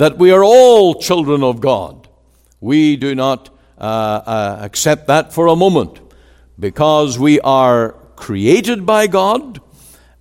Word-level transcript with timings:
that 0.00 0.16
we 0.16 0.30
are 0.30 0.42
all 0.42 0.94
children 0.94 1.42
of 1.42 1.60
God. 1.60 2.08
We 2.58 2.96
do 2.96 3.14
not 3.14 3.50
uh, 3.76 3.82
uh, 3.82 4.58
accept 4.62 5.08
that 5.08 5.30
for 5.34 5.46
a 5.46 5.54
moment 5.54 6.00
because 6.58 7.18
we 7.18 7.38
are 7.40 7.92
created 8.16 8.86
by 8.86 9.08
God 9.08 9.60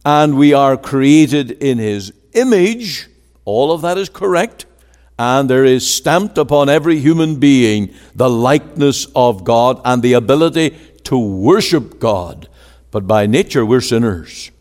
and 0.03 0.37
we 0.37 0.53
are 0.53 0.75
created 0.75 1.51
in 1.51 1.77
His 1.77 2.11
image. 2.33 3.07
All 3.45 3.71
of 3.71 3.81
that 3.83 3.97
is 3.97 4.09
correct. 4.09 4.65
And 5.17 5.49
there 5.49 5.63
is 5.63 5.89
stamped 5.89 6.37
upon 6.37 6.67
every 6.67 6.99
human 6.99 7.39
being 7.39 7.93
the 8.13 8.29
likeness 8.29 9.07
of 9.15 9.45
God 9.45 9.79
and 9.85 10.03
the 10.03 10.11
ability 10.11 10.77
to 11.05 11.17
worship 11.17 12.01
God. 12.01 12.49
But 12.91 13.07
by 13.07 13.27
nature, 13.27 13.65
we're 13.65 13.79
sinners. 13.79 14.51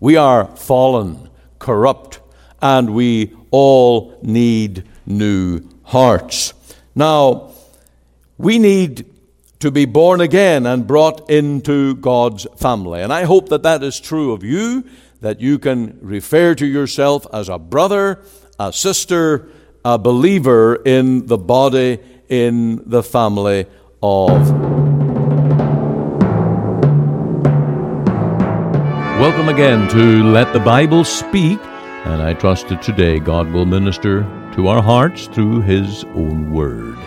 We 0.00 0.16
are 0.16 0.46
fallen, 0.56 1.30
corrupt, 1.60 2.18
and 2.64 2.94
we 2.94 3.30
all 3.50 4.18
need 4.22 4.84
new 5.04 5.60
hearts. 5.82 6.54
Now, 6.94 7.52
we 8.38 8.58
need 8.58 9.04
to 9.60 9.70
be 9.70 9.84
born 9.84 10.22
again 10.22 10.64
and 10.64 10.86
brought 10.86 11.28
into 11.28 11.94
God's 11.96 12.46
family. 12.56 13.02
And 13.02 13.12
I 13.12 13.24
hope 13.24 13.50
that 13.50 13.64
that 13.64 13.82
is 13.82 14.00
true 14.00 14.32
of 14.32 14.42
you, 14.42 14.82
that 15.20 15.42
you 15.42 15.58
can 15.58 15.98
refer 16.00 16.54
to 16.54 16.64
yourself 16.64 17.26
as 17.34 17.50
a 17.50 17.58
brother, 17.58 18.22
a 18.58 18.72
sister, 18.72 19.50
a 19.84 19.98
believer 19.98 20.76
in 20.76 21.26
the 21.26 21.38
body, 21.38 21.98
in 22.30 22.82
the 22.88 23.02
family 23.02 23.66
of. 24.02 24.30
Welcome 29.20 29.50
again 29.50 29.86
to 29.90 30.22
Let 30.24 30.54
the 30.54 30.60
Bible 30.60 31.04
Speak. 31.04 31.58
And 32.04 32.20
I 32.20 32.34
trust 32.34 32.68
that 32.68 32.82
today 32.82 33.18
God 33.18 33.50
will 33.50 33.64
minister 33.64 34.20
to 34.54 34.68
our 34.68 34.82
hearts 34.82 35.26
through 35.26 35.62
His 35.62 36.04
own 36.14 36.52
Word. 36.52 36.98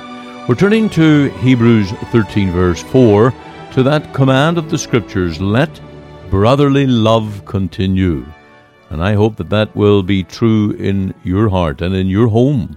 We're 0.50 0.56
turning 0.56 0.90
to 0.92 1.30
Hebrews 1.40 1.92
13, 2.12 2.52
verse 2.52 2.82
4, 2.82 3.32
to 3.74 3.84
that 3.84 4.12
command 4.16 4.58
of 4.58 4.72
the 4.72 4.78
Scriptures 4.78 5.40
let 5.40 5.80
brotherly 6.32 6.88
love 6.88 7.44
continue. 7.46 8.26
And 8.90 9.04
I 9.04 9.14
hope 9.14 9.36
that 9.36 9.52
that 9.52 9.76
will 9.76 10.02
be 10.02 10.24
true 10.24 10.72
in 10.72 11.14
your 11.24 11.48
heart 11.50 11.82
and 11.82 11.94
in 11.94 12.08
your 12.08 12.28
home, 12.28 12.76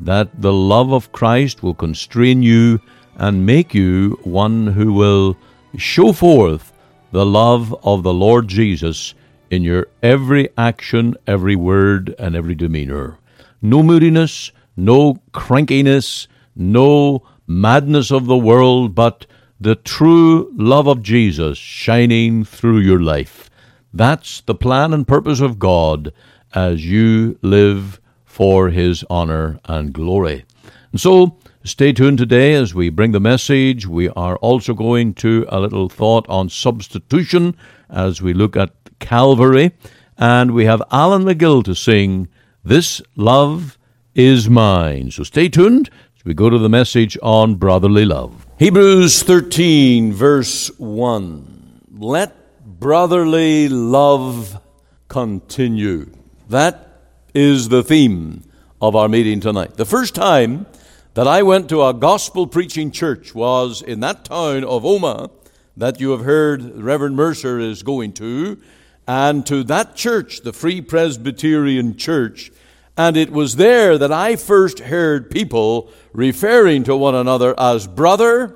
that 0.00 0.40
the 0.40 0.52
love 0.52 0.92
of 0.92 1.12
Christ 1.12 1.62
will 1.62 1.74
constrain 1.74 2.42
you 2.42 2.80
and 3.16 3.44
make 3.44 3.74
you 3.74 4.18
one 4.22 4.68
who 4.68 4.94
will 4.94 5.36
show 5.76 6.12
forth 6.12 6.72
the 7.12 7.26
love 7.26 7.74
of 7.84 8.04
the 8.04 8.14
Lord 8.14 8.48
Jesus 8.48 9.14
in 9.50 9.62
your 9.62 9.88
every 10.02 10.48
action, 10.56 11.16
every 11.26 11.56
word, 11.56 12.14
and 12.18 12.36
every 12.36 12.54
demeanor. 12.54 13.18
No 13.62 13.82
moodiness, 13.82 14.52
no 14.76 15.20
crankiness, 15.32 16.26
no 16.54 17.22
madness 17.46 18.10
of 18.10 18.26
the 18.26 18.36
world, 18.36 18.94
but 18.94 19.26
the 19.60 19.74
true 19.74 20.52
love 20.56 20.86
of 20.86 21.02
Jesus 21.02 21.58
shining 21.58 22.44
through 22.44 22.78
your 22.78 23.00
life. 23.00 23.50
That's 23.92 24.42
the 24.42 24.54
plan 24.54 24.92
and 24.92 25.08
purpose 25.08 25.40
of 25.40 25.58
God 25.58 26.12
as 26.54 26.86
you 26.86 27.38
live 27.42 28.00
for 28.24 28.70
His 28.70 29.04
honor 29.10 29.58
and 29.64 29.92
glory. 29.92 30.44
And 30.92 31.00
so, 31.00 31.36
stay 31.64 31.92
tuned 31.92 32.18
today 32.18 32.54
as 32.54 32.74
we 32.74 32.88
bring 32.88 33.12
the 33.12 33.20
message. 33.20 33.86
We 33.86 34.08
are 34.10 34.36
also 34.36 34.74
going 34.74 35.14
to 35.14 35.44
a 35.48 35.58
little 35.60 35.88
thought 35.88 36.28
on 36.28 36.48
substitution 36.48 37.56
as 37.90 38.22
we 38.22 38.32
look 38.32 38.56
at 38.56 38.77
Calvary. 38.98 39.72
And 40.16 40.52
we 40.52 40.64
have 40.64 40.82
Alan 40.90 41.24
McGill 41.24 41.64
to 41.64 41.74
sing, 41.74 42.28
This 42.64 43.00
Love 43.16 43.78
is 44.14 44.50
Mine. 44.50 45.10
So 45.10 45.22
stay 45.22 45.48
tuned 45.48 45.90
as 46.16 46.24
we 46.24 46.34
go 46.34 46.50
to 46.50 46.58
the 46.58 46.68
message 46.68 47.16
on 47.22 47.54
brotherly 47.54 48.04
love. 48.04 48.46
Hebrews 48.58 49.22
13, 49.22 50.12
verse 50.12 50.76
1. 50.78 51.82
Let 51.98 52.34
brotherly 52.80 53.68
love 53.68 54.60
continue. 55.08 56.10
That 56.48 57.02
is 57.34 57.68
the 57.68 57.82
theme 57.82 58.42
of 58.80 58.96
our 58.96 59.08
meeting 59.08 59.40
tonight. 59.40 59.76
The 59.76 59.84
first 59.84 60.14
time 60.14 60.66
that 61.14 61.26
I 61.26 61.42
went 61.42 61.68
to 61.68 61.82
a 61.84 61.94
gospel 61.94 62.46
preaching 62.46 62.90
church 62.90 63.34
was 63.34 63.82
in 63.82 64.00
that 64.00 64.24
town 64.24 64.64
of 64.64 64.82
Omagh 64.82 65.30
that 65.76 66.00
you 66.00 66.10
have 66.10 66.22
heard 66.22 66.76
Reverend 66.76 67.16
Mercer 67.16 67.58
is 67.58 67.82
going 67.82 68.12
to 68.14 68.60
and 69.08 69.46
to 69.46 69.64
that 69.64 69.96
church, 69.96 70.42
the 70.42 70.52
Free 70.52 70.82
Presbyterian 70.82 71.96
Church. 71.96 72.52
And 72.94 73.16
it 73.16 73.30
was 73.30 73.56
there 73.56 73.96
that 73.96 74.12
I 74.12 74.36
first 74.36 74.80
heard 74.80 75.30
people 75.30 75.90
referring 76.12 76.84
to 76.84 76.94
one 76.94 77.14
another 77.14 77.58
as 77.58 77.86
brother 77.86 78.54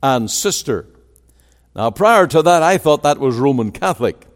and 0.00 0.30
sister. 0.30 0.86
Now, 1.74 1.90
prior 1.90 2.28
to 2.28 2.40
that, 2.42 2.62
I 2.62 2.78
thought 2.78 3.02
that 3.02 3.18
was 3.18 3.36
Roman 3.36 3.72
Catholic. 3.72 4.28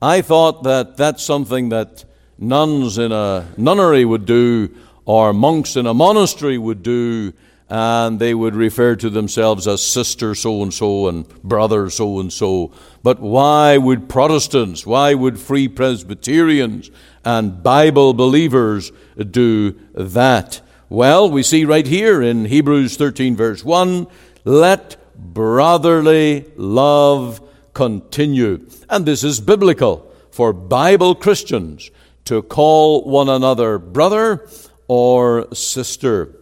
I 0.00 0.22
thought 0.22 0.62
that 0.62 0.96
that's 0.96 1.24
something 1.24 1.70
that 1.70 2.04
nuns 2.38 2.96
in 2.96 3.10
a 3.10 3.48
nunnery 3.56 4.04
would 4.04 4.24
do 4.24 4.72
or 5.04 5.32
monks 5.32 5.74
in 5.74 5.86
a 5.86 5.94
monastery 5.94 6.58
would 6.58 6.84
do 6.84 7.32
and 7.70 8.18
they 8.18 8.34
would 8.34 8.56
refer 8.56 8.96
to 8.96 9.08
themselves 9.08 9.68
as 9.68 9.86
sister 9.86 10.34
so 10.34 10.60
and 10.60 10.74
so 10.74 11.06
and 11.06 11.26
brother 11.42 11.88
so 11.88 12.18
and 12.18 12.32
so. 12.32 12.72
But 13.04 13.20
why 13.20 13.78
would 13.78 14.08
Protestants, 14.08 14.84
why 14.84 15.14
would 15.14 15.38
free 15.38 15.68
Presbyterians 15.68 16.90
and 17.24 17.62
Bible 17.62 18.12
believers 18.12 18.90
do 19.16 19.78
that? 19.94 20.60
Well, 20.88 21.30
we 21.30 21.44
see 21.44 21.64
right 21.64 21.86
here 21.86 22.20
in 22.20 22.46
Hebrews 22.46 22.96
13, 22.96 23.36
verse 23.36 23.64
1 23.64 24.08
let 24.44 24.96
brotherly 25.14 26.50
love 26.56 27.40
continue. 27.72 28.66
And 28.88 29.06
this 29.06 29.22
is 29.22 29.40
biblical 29.40 30.10
for 30.32 30.52
Bible 30.52 31.14
Christians 31.14 31.90
to 32.24 32.42
call 32.42 33.04
one 33.04 33.28
another 33.28 33.78
brother 33.78 34.48
or 34.88 35.54
sister. 35.54 36.34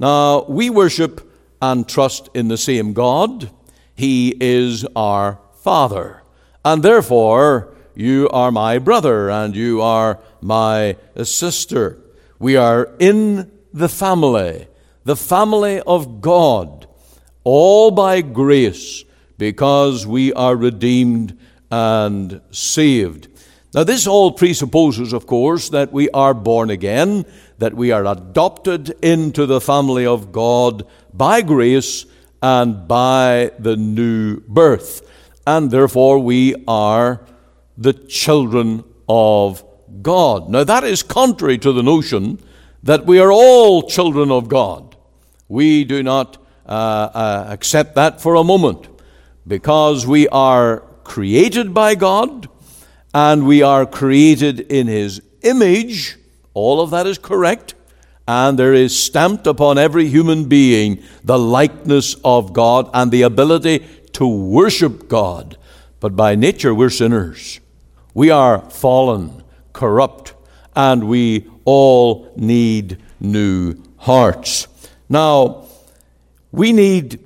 Now, 0.00 0.44
we 0.48 0.70
worship 0.70 1.30
and 1.60 1.86
trust 1.86 2.30
in 2.32 2.48
the 2.48 2.56
same 2.56 2.94
God. 2.94 3.50
He 3.94 4.34
is 4.40 4.86
our 4.96 5.38
Father. 5.56 6.22
And 6.64 6.82
therefore, 6.82 7.74
you 7.94 8.30
are 8.30 8.50
my 8.50 8.78
brother 8.78 9.28
and 9.30 9.54
you 9.54 9.82
are 9.82 10.18
my 10.40 10.96
sister. 11.22 11.98
We 12.38 12.56
are 12.56 12.88
in 12.98 13.52
the 13.74 13.90
family, 13.90 14.68
the 15.04 15.16
family 15.16 15.80
of 15.82 16.22
God, 16.22 16.86
all 17.44 17.90
by 17.90 18.22
grace 18.22 19.04
because 19.36 20.06
we 20.06 20.32
are 20.32 20.56
redeemed 20.56 21.38
and 21.70 22.40
saved. 22.50 23.28
Now, 23.72 23.84
this 23.84 24.06
all 24.06 24.32
presupposes, 24.32 25.12
of 25.12 25.26
course, 25.26 25.68
that 25.68 25.92
we 25.92 26.10
are 26.10 26.34
born 26.34 26.70
again, 26.70 27.24
that 27.58 27.74
we 27.74 27.92
are 27.92 28.04
adopted 28.04 28.90
into 29.00 29.46
the 29.46 29.60
family 29.60 30.04
of 30.04 30.32
God 30.32 30.84
by 31.14 31.42
grace 31.42 32.04
and 32.42 32.88
by 32.88 33.52
the 33.60 33.76
new 33.76 34.40
birth. 34.40 35.08
And 35.46 35.70
therefore, 35.70 36.18
we 36.18 36.64
are 36.66 37.24
the 37.78 37.92
children 37.92 38.82
of 39.08 39.64
God. 40.02 40.48
Now, 40.48 40.64
that 40.64 40.82
is 40.82 41.04
contrary 41.04 41.58
to 41.58 41.72
the 41.72 41.82
notion 41.82 42.40
that 42.82 43.06
we 43.06 43.20
are 43.20 43.30
all 43.30 43.88
children 43.88 44.32
of 44.32 44.48
God. 44.48 44.96
We 45.48 45.84
do 45.84 46.02
not 46.02 46.38
uh, 46.66 46.70
uh, 46.70 47.46
accept 47.50 47.94
that 47.94 48.20
for 48.20 48.34
a 48.34 48.44
moment 48.44 48.88
because 49.46 50.08
we 50.08 50.26
are 50.28 50.80
created 51.04 51.72
by 51.72 51.94
God 51.94 52.48
and 53.14 53.46
we 53.46 53.62
are 53.62 53.86
created 53.86 54.60
in 54.60 54.86
His 54.86 55.22
image. 55.42 56.16
All 56.54 56.80
of 56.80 56.90
that 56.90 57.06
is 57.06 57.18
correct. 57.18 57.74
And 58.28 58.58
there 58.58 58.74
is 58.74 58.96
stamped 58.96 59.46
upon 59.46 59.78
every 59.78 60.06
human 60.06 60.44
being 60.44 61.02
the 61.24 61.38
likeness 61.38 62.14
of 62.24 62.52
God 62.52 62.88
and 62.94 63.10
the 63.10 63.22
ability 63.22 63.84
to 64.12 64.26
worship 64.26 65.08
God. 65.08 65.56
But 65.98 66.14
by 66.14 66.34
nature, 66.34 66.74
we're 66.74 66.90
sinners. 66.90 67.60
We 68.14 68.30
are 68.30 68.60
fallen, 68.70 69.42
corrupt, 69.72 70.34
and 70.76 71.08
we 71.08 71.50
all 71.64 72.32
need 72.36 72.98
new 73.18 73.82
hearts. 73.96 74.68
Now, 75.08 75.66
we 76.52 76.72
need 76.72 77.18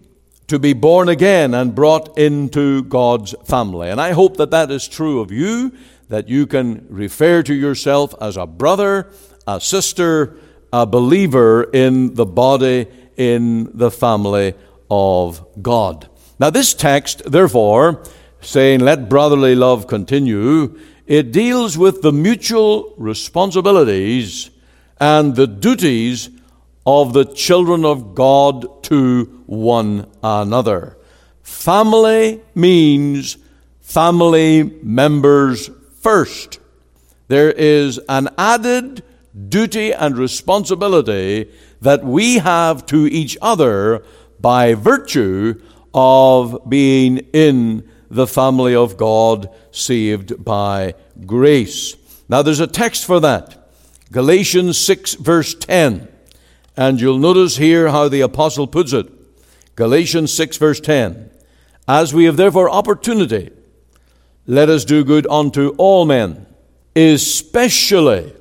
to 0.48 0.58
be 0.58 0.72
born 0.72 1.08
again 1.08 1.54
and 1.54 1.74
brought 1.74 2.18
into 2.18 2.82
God's 2.84 3.34
family. 3.44 3.90
And 3.90 4.00
I 4.00 4.12
hope 4.12 4.36
that 4.36 4.50
that 4.50 4.70
is 4.70 4.86
true 4.86 5.20
of 5.20 5.30
you, 5.30 5.72
that 6.08 6.28
you 6.28 6.46
can 6.46 6.86
refer 6.90 7.42
to 7.42 7.54
yourself 7.54 8.14
as 8.20 8.36
a 8.36 8.46
brother, 8.46 9.10
a 9.46 9.60
sister, 9.60 10.36
a 10.72 10.86
believer 10.86 11.64
in 11.64 12.14
the 12.14 12.26
body, 12.26 12.86
in 13.16 13.70
the 13.74 13.90
family 13.90 14.54
of 14.90 15.46
God. 15.62 16.08
Now, 16.38 16.50
this 16.50 16.74
text, 16.74 17.30
therefore, 17.30 18.02
saying, 18.40 18.80
let 18.80 19.08
brotherly 19.08 19.54
love 19.54 19.86
continue, 19.86 20.78
it 21.06 21.32
deals 21.32 21.78
with 21.78 22.02
the 22.02 22.12
mutual 22.12 22.94
responsibilities 22.98 24.50
and 24.98 25.36
the 25.36 25.46
duties 25.46 26.28
of 26.86 27.12
the 27.12 27.24
children 27.24 27.84
of 27.84 28.14
God 28.14 28.82
to 28.84 29.42
one 29.46 30.10
another. 30.22 30.96
Family 31.42 32.42
means 32.54 33.36
family 33.80 34.62
members 34.82 35.70
first. 36.00 36.58
There 37.28 37.50
is 37.50 37.98
an 38.08 38.28
added 38.36 39.02
duty 39.48 39.92
and 39.92 40.16
responsibility 40.16 41.50
that 41.80 42.04
we 42.04 42.38
have 42.38 42.86
to 42.86 43.06
each 43.06 43.36
other 43.40 44.04
by 44.40 44.74
virtue 44.74 45.60
of 45.94 46.68
being 46.68 47.18
in 47.32 47.88
the 48.10 48.26
family 48.26 48.74
of 48.74 48.96
God, 48.96 49.48
saved 49.70 50.44
by 50.44 50.94
grace. 51.26 51.96
Now, 52.28 52.42
there's 52.42 52.60
a 52.60 52.66
text 52.66 53.04
for 53.04 53.20
that 53.20 53.70
Galatians 54.12 54.78
6, 54.78 55.14
verse 55.14 55.54
10. 55.54 56.08
And 56.76 57.00
you'll 57.00 57.18
notice 57.18 57.56
here 57.56 57.88
how 57.88 58.08
the 58.08 58.20
apostle 58.20 58.66
puts 58.66 58.92
it. 58.92 59.06
Galatians 59.76 60.32
6, 60.32 60.56
verse 60.56 60.80
10. 60.80 61.30
As 61.86 62.14
we 62.14 62.24
have 62.24 62.36
therefore 62.36 62.70
opportunity, 62.70 63.50
let 64.46 64.68
us 64.68 64.84
do 64.84 65.04
good 65.04 65.26
unto 65.28 65.74
all 65.78 66.04
men, 66.04 66.46
especially 66.96 68.32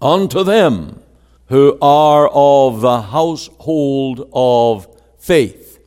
unto 0.00 0.44
them 0.44 1.02
who 1.46 1.78
are 1.80 2.28
of 2.32 2.80
the 2.80 3.02
household 3.02 4.28
of 4.32 4.86
faith. 5.18 5.78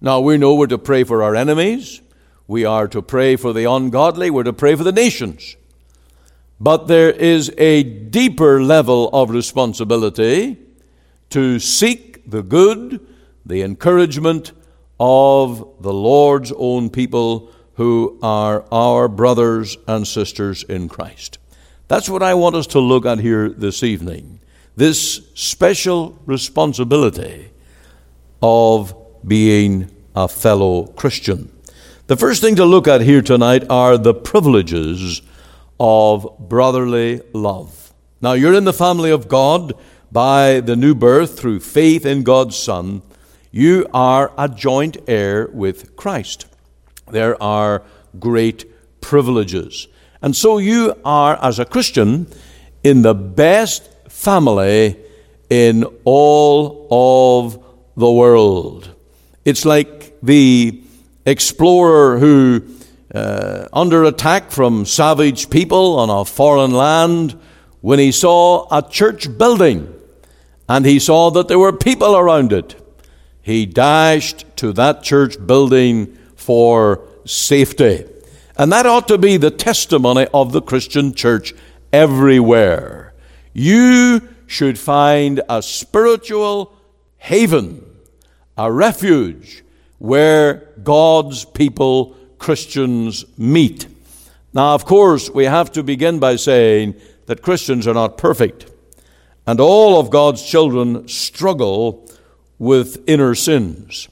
Now 0.00 0.20
we 0.20 0.38
know 0.38 0.54
we're 0.54 0.66
to 0.68 0.78
pray 0.78 1.04
for 1.04 1.22
our 1.22 1.34
enemies, 1.34 2.00
we 2.46 2.64
are 2.64 2.88
to 2.88 3.02
pray 3.02 3.36
for 3.36 3.52
the 3.52 3.70
ungodly, 3.70 4.30
we're 4.30 4.44
to 4.44 4.52
pray 4.52 4.74
for 4.74 4.84
the 4.84 4.92
nations. 4.92 5.56
But 6.58 6.88
there 6.88 7.10
is 7.10 7.52
a 7.58 7.82
deeper 7.82 8.62
level 8.62 9.08
of 9.12 9.30
responsibility 9.30 10.58
to 11.30 11.58
seek 11.58 12.28
the 12.28 12.42
good, 12.42 13.06
the 13.46 13.62
encouragement 13.62 14.52
of 14.98 15.76
the 15.80 15.92
Lord's 15.92 16.52
own 16.56 16.90
people 16.90 17.50
who 17.74 18.18
are 18.22 18.64
our 18.70 19.08
brothers 19.08 19.78
and 19.88 20.06
sisters 20.06 20.62
in 20.64 20.88
Christ. 20.88 21.38
That's 21.88 22.08
what 22.08 22.22
I 22.22 22.34
want 22.34 22.56
us 22.56 22.66
to 22.68 22.78
look 22.78 23.06
at 23.06 23.18
here 23.18 23.48
this 23.48 23.82
evening. 23.82 24.40
This 24.76 25.22
special 25.34 26.18
responsibility 26.26 27.50
of 28.42 28.94
being 29.26 29.90
a 30.14 30.28
fellow 30.28 30.86
Christian. 30.86 31.50
The 32.06 32.16
first 32.16 32.42
thing 32.42 32.56
to 32.56 32.64
look 32.64 32.88
at 32.88 33.00
here 33.00 33.22
tonight 33.22 33.64
are 33.70 33.96
the 33.96 34.14
privileges 34.14 35.22
of 35.78 36.26
brotherly 36.38 37.22
love. 37.32 37.92
Now, 38.20 38.32
you're 38.32 38.54
in 38.54 38.64
the 38.64 38.72
family 38.72 39.10
of 39.10 39.28
God 39.28 39.72
by 40.12 40.60
the 40.60 40.76
new 40.76 40.94
birth 40.94 41.38
through 41.38 41.60
faith 41.60 42.04
in 42.04 42.22
God's 42.22 42.56
Son. 42.56 43.02
You 43.50 43.86
are 43.92 44.32
a 44.36 44.48
joint 44.48 44.96
heir 45.06 45.48
with 45.52 45.96
Christ. 45.96 46.46
There 47.10 47.40
are 47.42 47.82
great 48.18 48.64
privileges. 49.00 49.88
And 50.22 50.36
so 50.36 50.58
you 50.58 50.94
are, 51.04 51.38
as 51.42 51.58
a 51.58 51.64
Christian, 51.64 52.26
in 52.82 53.02
the 53.02 53.14
best 53.14 53.88
family 54.08 54.96
in 55.48 55.84
all 56.04 56.86
of 56.90 57.64
the 57.96 58.10
world. 58.10 58.94
It's 59.44 59.64
like 59.64 60.20
the 60.22 60.82
explorer 61.26 62.18
who, 62.18 62.62
uh, 63.14 63.66
under 63.72 64.04
attack 64.04 64.50
from 64.50 64.86
savage 64.86 65.50
people 65.50 65.98
on 65.98 66.10
a 66.10 66.24
foreign 66.24 66.72
land, 66.72 67.38
when 67.80 67.98
he 67.98 68.12
saw 68.12 68.66
a 68.70 68.82
church 68.88 69.38
building 69.38 69.94
and 70.70 70.86
he 70.86 71.00
saw 71.00 71.32
that 71.32 71.48
there 71.48 71.58
were 71.58 71.72
people 71.72 72.16
around 72.16 72.52
it, 72.52 72.76
he 73.42 73.66
dashed 73.66 74.44
to 74.54 74.72
that 74.74 75.02
church 75.02 75.34
building 75.44 76.16
for 76.36 77.08
safety. 77.24 78.04
And 78.56 78.70
that 78.70 78.86
ought 78.86 79.08
to 79.08 79.18
be 79.18 79.36
the 79.36 79.50
testimony 79.50 80.28
of 80.32 80.52
the 80.52 80.62
Christian 80.62 81.12
church 81.12 81.54
everywhere. 81.92 83.14
You 83.52 84.28
should 84.46 84.78
find 84.78 85.42
a 85.48 85.60
spiritual 85.60 86.72
haven, 87.16 87.84
a 88.56 88.70
refuge 88.70 89.64
where 89.98 90.68
God's 90.84 91.44
people, 91.44 92.16
Christians, 92.38 93.24
meet. 93.36 93.88
Now, 94.52 94.74
of 94.76 94.84
course, 94.84 95.30
we 95.30 95.46
have 95.46 95.72
to 95.72 95.82
begin 95.82 96.20
by 96.20 96.36
saying 96.36 96.94
that 97.26 97.42
Christians 97.42 97.88
are 97.88 97.94
not 97.94 98.16
perfect, 98.16 98.70
and 99.46 99.60
all 99.60 99.98
of 99.98 100.10
God's 100.10 100.42
children 100.42 101.08
struggle 101.08 102.08
with 102.58 103.02
inner 103.08 103.34
sins. 103.34 104.08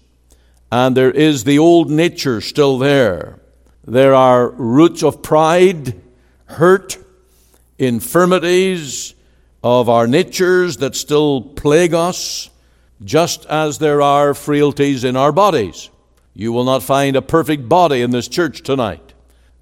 And 0.71 0.97
there 0.97 1.11
is 1.11 1.45
the 1.45 1.59
old 1.59 1.91
nature 1.91 2.41
still 2.41 2.79
there. 2.79 3.39
There 3.87 4.15
are 4.15 4.51
roots 4.51 5.03
of 5.03 5.23
pride, 5.23 6.01
hurt, 6.47 6.99
infirmities 7.79 9.15
of 9.63 9.89
our 9.89 10.07
natures 10.07 10.79
that 10.79 10.95
still 10.95 11.41
plague 11.43 11.95
us, 11.95 12.51
just 13.05 13.47
as 13.47 13.79
there 13.79 14.03
are 14.03 14.35
frailties 14.35 15.05
in 15.05 15.17
our 15.17 15.33
bodies. 15.33 15.91
You 16.35 16.53
will 16.53 16.65
not 16.65 16.83
find 16.83 17.17
a 17.17 17.23
perfect 17.23 17.69
body 17.69 18.01
in 18.03 18.11
this 18.11 18.29
church 18.29 18.63
tonight. 18.63 19.15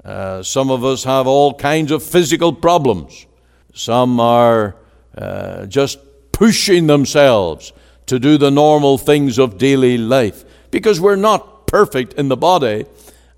Uh, 0.04 0.42
some 0.42 0.70
of 0.70 0.84
us 0.84 1.04
have 1.04 1.26
all 1.26 1.54
kinds 1.54 1.90
of 1.90 2.02
physical 2.02 2.52
problems. 2.52 3.26
Some 3.74 4.20
are 4.20 4.76
uh, 5.16 5.66
just 5.66 5.98
pushing 6.32 6.86
themselves 6.86 7.72
to 8.06 8.18
do 8.18 8.38
the 8.38 8.50
normal 8.50 8.98
things 8.98 9.38
of 9.38 9.58
daily 9.58 9.98
life 9.98 10.44
because 10.70 11.00
we're 11.00 11.16
not 11.16 11.66
perfect 11.66 12.12
in 12.14 12.28
the 12.28 12.36
body 12.36 12.86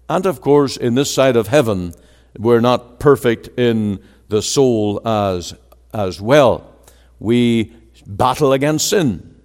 and 0.08 0.25
of 0.25 0.40
course, 0.40 0.76
in 0.76 0.94
this 0.94 1.12
side 1.12 1.36
of 1.36 1.48
heaven, 1.48 1.94
we're 2.38 2.60
not 2.60 2.98
perfect 2.98 3.48
in 3.58 4.00
the 4.28 4.40
soul 4.40 5.06
as, 5.06 5.54
as 5.92 6.20
well. 6.20 6.72
We 7.19 7.75
battle 8.06 8.52
against 8.52 8.88
sin. 8.88 9.36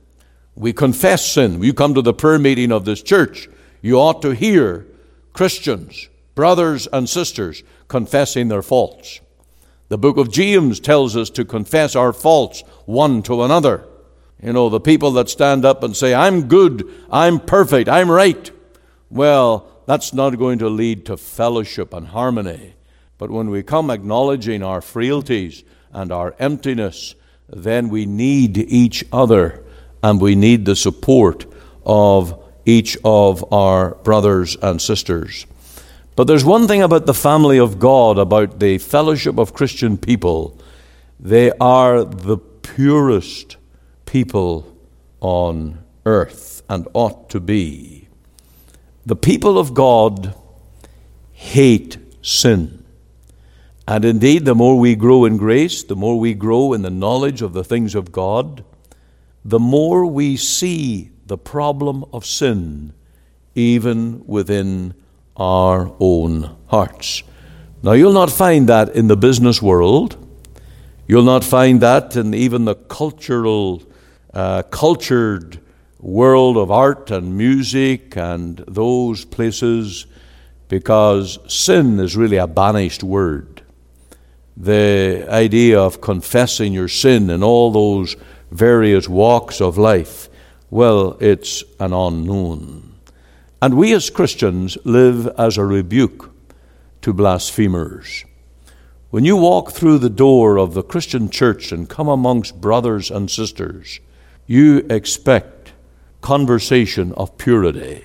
We 0.56 0.72
confess 0.72 1.26
sin. 1.26 1.62
You 1.62 1.74
come 1.74 1.94
to 1.96 2.02
the 2.02 2.14
prayer 2.14 2.40
meeting 2.40 2.72
of 2.72 2.86
this 2.86 3.02
church, 3.02 3.50
you 3.82 3.96
ought 3.96 4.22
to 4.22 4.30
hear 4.30 4.86
Christians, 5.34 6.08
brothers 6.36 6.88
and 6.88 7.10
sisters, 7.10 7.64
confessing 7.90 8.48
their 8.48 8.62
faults. 8.62 9.20
The 9.94 10.00
book 10.00 10.18
of 10.18 10.32
James 10.32 10.80
tells 10.80 11.16
us 11.16 11.30
to 11.30 11.46
confess 11.46 11.96
our 11.96 12.14
faults 12.14 12.62
one 12.88 13.22
to 13.30 13.44
another. 13.44 13.86
You 14.42 14.52
know, 14.52 14.68
the 14.68 14.80
people 14.80 15.12
that 15.12 15.30
stand 15.30 15.66
up 15.66 15.84
and 15.84 15.96
say, 15.96 16.16
I'm 16.16 16.48
good, 16.48 16.90
I'm 17.12 17.40
perfect, 17.40 17.88
I'm 17.88 18.10
right. 18.10 18.50
Well, 19.12 19.70
that's 19.86 20.12
not 20.12 20.40
going 20.40 20.58
to 20.58 20.68
lead 20.68 21.06
to 21.06 21.16
fellowship 21.16 21.94
and 21.94 22.08
harmony. 22.08 22.74
But 23.20 23.30
when 23.30 23.52
we 23.52 23.62
come 23.62 23.92
acknowledging 23.92 24.64
our 24.64 24.82
frailties 24.82 25.64
and 25.92 26.12
our 26.12 26.34
emptiness, 26.40 27.14
then 27.48 27.90
we 27.90 28.08
need 28.08 28.58
each 28.58 29.06
other 29.14 29.64
and 30.02 30.20
we 30.20 30.34
need 30.34 30.66
the 30.66 30.76
support 30.76 31.46
of 31.86 32.44
each 32.66 32.98
of 33.06 33.54
our 33.54 33.94
brothers 33.98 34.58
and 34.60 34.82
sisters. 34.82 35.46
But 36.16 36.26
there's 36.26 36.46
one 36.46 36.68
thing 36.68 36.82
about 36.82 37.06
the 37.06 37.14
family 37.14 37.58
of 37.58 37.80
God, 37.80 38.20
about 38.20 38.60
the 38.60 38.78
fellowship 38.78 39.40
of 39.40 39.54
Christian 39.54 39.98
people. 39.98 40.60
They 41.20 41.52
are 41.60 42.04
the 42.04 42.38
purest 42.38 43.58
people 44.06 44.78
on 45.22 45.84
earth 46.06 46.62
and 46.70 46.88
ought 46.94 47.30
to 47.30 47.40
be. 47.40 48.08
The 49.06 49.16
people 49.16 49.58
of 49.58 49.74
God 49.74 50.36
hate 51.32 51.98
sin. 52.22 52.86
And 53.88 54.06
indeed, 54.06 54.46
the 54.46 54.56
more 54.56 54.80
we 54.80 54.96
grow 54.96 55.26
in 55.26 55.38
grace, 55.38 55.84
the 55.84 55.96
more 55.96 56.20
we 56.20 56.34
grow 56.34 56.74
in 56.74 56.84
the 56.84 56.90
knowledge 56.90 57.42
of 57.42 57.54
the 57.54 57.64
things 57.64 57.96
of 57.96 58.12
God, 58.12 58.64
the 59.44 59.60
more 59.60 60.06
we 60.06 60.38
see 60.38 61.12
the 61.26 61.38
problem 61.38 62.06
of 62.14 62.26
sin 62.26 62.94
even 63.56 64.24
within 64.26 64.94
our 65.36 65.94
own 66.00 66.56
hearts. 66.68 67.24
Now, 67.82 67.94
you'll 67.94 68.14
not 68.14 68.32
find 68.32 68.70
that 68.70 68.96
in 68.96 69.08
the 69.08 69.18
business 69.18 69.62
world. 69.62 70.18
You'll 71.08 71.24
not 71.24 71.44
find 71.44 71.82
that 71.82 72.16
in 72.16 72.34
even 72.34 72.66
the 72.66 72.76
cultural, 72.76 73.84
uh, 74.34 74.64
cultured 74.64 75.60
world 76.00 76.58
of 76.58 76.72
art 76.72 77.12
and 77.12 77.38
music 77.38 78.18
and 78.18 78.58
those 78.68 79.26
places 79.26 80.06
because 80.68 81.40
sin 81.48 82.00
is 82.00 82.18
really 82.18 82.38
a 82.38 82.48
banished 82.48 83.04
word. 83.04 83.62
The 84.58 85.26
idea 85.30 85.80
of 85.80 86.02
confessing 86.02 86.74
your 86.74 86.88
sin 86.88 87.30
in 87.30 87.44
all 87.44 87.72
those 87.72 88.16
various 88.52 89.08
walks 89.08 89.62
of 89.62 89.78
life, 89.78 90.30
well, 90.70 91.18
it's 91.20 91.64
an 91.80 91.94
unknown. 91.94 92.83
And 93.64 93.76
we 93.76 93.94
as 93.94 94.10
Christians 94.10 94.78
live 94.84 95.26
as 95.38 95.58
a 95.58 95.64
rebuke 95.64 96.32
to 97.02 97.14
blasphemers. 97.14 98.26
When 99.10 99.24
you 99.24 99.38
walk 99.38 99.72
through 99.72 100.00
the 100.00 100.10
door 100.10 100.60
of 100.60 100.74
the 100.74 100.84
Christian 100.84 101.30
church 101.30 101.72
and 101.72 101.88
come 101.88 102.10
amongst 102.10 102.60
brothers 102.60 103.10
and 103.10 103.32
sisters, 103.32 104.02
you 104.48 104.86
expect 104.90 105.72
conversation 106.20 107.14
of 107.14 107.38
purity. 107.38 108.04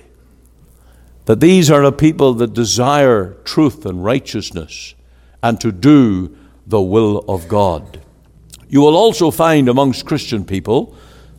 That 1.25 1.41
these 1.41 1.69
are 1.69 1.83
a 1.83 1.91
people 1.91 2.35
that 2.35 2.53
desire 2.53 3.33
truth 3.43 3.85
and 3.85 4.01
righteousness 4.01 4.95
and 5.43 5.59
to 5.59 5.73
do 5.73 6.37
the 6.67 6.81
will 6.81 7.25
of 7.27 7.49
God. 7.49 7.99
You 8.69 8.79
will 8.79 8.95
also 8.95 9.29
find 9.29 9.67
amongst 9.67 10.05
Christian 10.05 10.45
people 10.45 10.95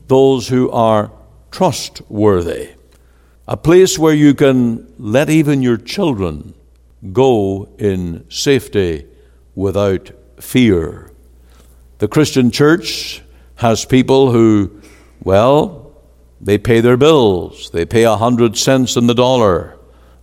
those 0.08 0.48
who 0.48 0.70
are 0.72 1.10
trustworthy, 1.50 2.72
a 3.50 3.56
place 3.56 3.98
where 3.98 4.14
you 4.14 4.32
can 4.32 4.86
let 4.96 5.28
even 5.28 5.60
your 5.60 5.76
children 5.76 6.54
go 7.12 7.68
in 7.78 8.24
safety 8.30 9.04
without 9.56 10.12
fear. 10.38 11.10
The 11.98 12.06
Christian 12.06 12.52
church 12.52 13.22
has 13.56 13.84
people 13.84 14.30
who, 14.30 14.80
well, 15.24 15.92
they 16.40 16.58
pay 16.58 16.80
their 16.80 16.96
bills, 16.96 17.70
they 17.70 17.84
pay 17.84 18.04
a 18.04 18.14
hundred 18.14 18.56
cents 18.56 18.94
in 18.96 19.08
the 19.08 19.16
dollar. 19.16 19.76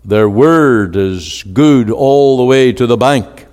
Their 0.06 0.30
word 0.30 0.96
is 0.96 1.44
good 1.44 1.92
all 1.92 2.38
the 2.38 2.46
way 2.46 2.72
to 2.72 2.88
the 2.88 2.96
bank. 2.96 3.46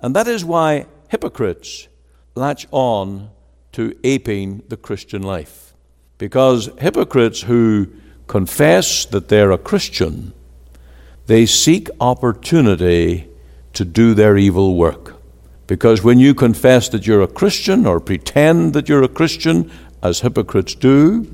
And 0.00 0.16
that 0.16 0.26
is 0.26 0.44
why 0.44 0.86
hypocrites 1.06 1.86
latch 2.34 2.66
on 2.72 3.30
to 3.70 3.96
aping 4.02 4.64
the 4.66 4.76
Christian 4.76 5.22
life. 5.22 5.74
Because 6.18 6.70
hypocrites 6.80 7.42
who 7.42 7.86
confess 8.30 9.04
that 9.06 9.26
they're 9.26 9.50
a 9.50 9.58
Christian, 9.58 10.32
they 11.26 11.44
seek 11.44 11.90
opportunity 12.00 13.28
to 13.72 13.84
do 13.84 14.14
their 14.14 14.36
evil 14.36 14.76
work. 14.76 15.16
Because 15.66 16.04
when 16.04 16.20
you 16.20 16.32
confess 16.32 16.88
that 16.90 17.08
you're 17.08 17.22
a 17.22 17.34
Christian 17.40 17.86
or 17.86 17.98
pretend 17.98 18.72
that 18.74 18.88
you're 18.88 19.02
a 19.02 19.08
Christian, 19.08 19.68
as 20.00 20.20
hypocrites 20.20 20.76
do, 20.76 21.26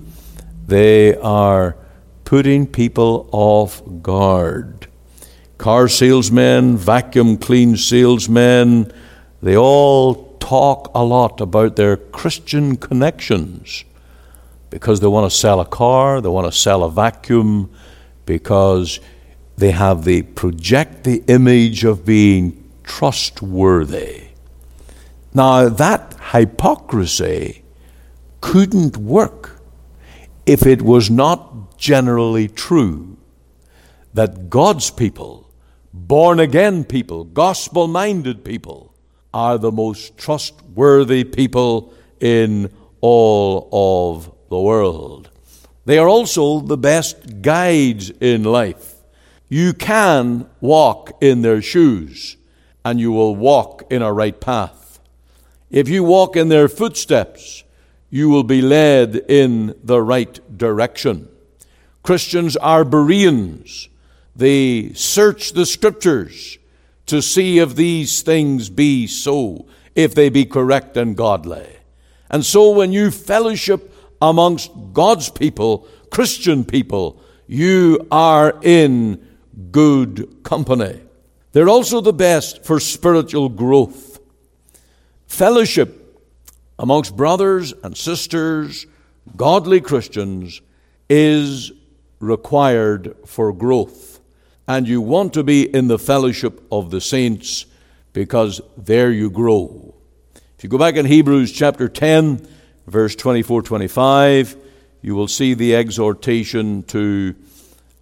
they 0.66 1.14
are 1.16 1.76
putting 2.24 2.66
people 2.66 3.28
off 3.30 3.82
guard. 4.00 4.86
Car 5.58 5.88
salesmen, 5.88 6.78
vacuum 6.78 7.36
clean 7.36 7.76
salesmen, 7.76 8.90
they 9.42 9.54
all 9.54 10.34
talk 10.38 10.90
a 10.94 11.04
lot 11.04 11.42
about 11.42 11.76
their 11.76 11.98
Christian 11.98 12.76
connections 12.76 13.84
because 14.70 15.00
they 15.00 15.06
want 15.06 15.30
to 15.30 15.36
sell 15.36 15.60
a 15.60 15.66
car, 15.66 16.20
they 16.20 16.28
want 16.28 16.52
to 16.52 16.58
sell 16.58 16.84
a 16.84 16.90
vacuum, 16.90 17.70
because 18.24 19.00
they 19.56 19.70
have 19.70 20.04
the 20.04 20.22
project 20.22 21.04
the 21.04 21.22
image 21.28 21.84
of 21.84 22.04
being 22.04 22.62
trustworthy. 22.82 24.24
Now 25.32 25.68
that 25.68 26.14
hypocrisy 26.32 27.62
couldn't 28.40 28.96
work 28.96 29.60
if 30.44 30.66
it 30.66 30.82
was 30.82 31.10
not 31.10 31.78
generally 31.78 32.48
true 32.48 33.16
that 34.14 34.48
God's 34.48 34.90
people, 34.90 35.50
born 35.92 36.40
again 36.40 36.84
people, 36.84 37.24
gospel 37.24 37.86
minded 37.86 38.44
people, 38.44 38.94
are 39.34 39.58
the 39.58 39.72
most 39.72 40.16
trustworthy 40.16 41.24
people 41.24 41.92
in 42.20 42.72
all 43.00 43.68
of 43.72 44.32
the 44.48 44.60
world. 44.60 45.30
They 45.84 45.98
are 45.98 46.08
also 46.08 46.60
the 46.60 46.76
best 46.76 47.42
guides 47.42 48.10
in 48.10 48.42
life. 48.42 48.94
You 49.48 49.72
can 49.72 50.48
walk 50.60 51.16
in 51.20 51.42
their 51.42 51.62
shoes 51.62 52.36
and 52.84 52.98
you 52.98 53.12
will 53.12 53.36
walk 53.36 53.84
in 53.90 54.02
a 54.02 54.12
right 54.12 54.40
path. 54.40 54.98
If 55.70 55.88
you 55.88 56.04
walk 56.04 56.36
in 56.36 56.48
their 56.48 56.68
footsteps, 56.68 57.64
you 58.10 58.28
will 58.28 58.44
be 58.44 58.62
led 58.62 59.16
in 59.28 59.74
the 59.82 60.00
right 60.00 60.40
direction. 60.56 61.28
Christians 62.02 62.56
are 62.56 62.84
Bereans. 62.84 63.88
They 64.34 64.92
search 64.92 65.52
the 65.52 65.66
scriptures 65.66 66.58
to 67.06 67.22
see 67.22 67.58
if 67.58 67.74
these 67.74 68.22
things 68.22 68.68
be 68.68 69.06
so, 69.06 69.66
if 69.94 70.14
they 70.14 70.28
be 70.28 70.44
correct 70.44 70.96
and 70.96 71.16
godly. 71.16 71.66
And 72.30 72.44
so 72.44 72.70
when 72.70 72.92
you 72.92 73.10
fellowship 73.10 73.92
amongst 74.20 74.70
God's 74.92 75.28
people, 75.30 75.86
Christian 76.10 76.64
people, 76.64 77.20
you 77.46 78.06
are 78.10 78.58
in 78.62 79.26
good 79.70 80.42
company. 80.42 81.00
They're 81.52 81.68
also 81.68 82.00
the 82.00 82.12
best 82.12 82.64
for 82.64 82.80
spiritual 82.80 83.48
growth. 83.48 84.20
Fellowship 85.26 86.02
amongst 86.78 87.16
brothers 87.16 87.72
and 87.82 87.96
sisters, 87.96 88.86
godly 89.36 89.80
Christians, 89.80 90.60
is 91.08 91.72
required 92.20 93.16
for 93.24 93.52
growth. 93.52 94.20
And 94.68 94.88
you 94.88 95.00
want 95.00 95.32
to 95.34 95.44
be 95.44 95.62
in 95.62 95.88
the 95.88 95.98
fellowship 95.98 96.62
of 96.72 96.90
the 96.90 97.00
saints 97.00 97.66
because 98.12 98.60
there 98.76 99.10
you 99.10 99.30
grow. 99.30 99.94
If 100.56 100.64
you 100.64 100.70
go 100.70 100.78
back 100.78 100.96
in 100.96 101.06
Hebrews 101.06 101.52
chapter 101.52 101.88
10, 101.88 102.48
verse 102.86 103.14
24 103.16 103.62
25, 103.62 104.56
you 105.02 105.14
will 105.14 105.28
see 105.28 105.54
the 105.54 105.74
exhortation 105.74 106.82
to 106.84 107.34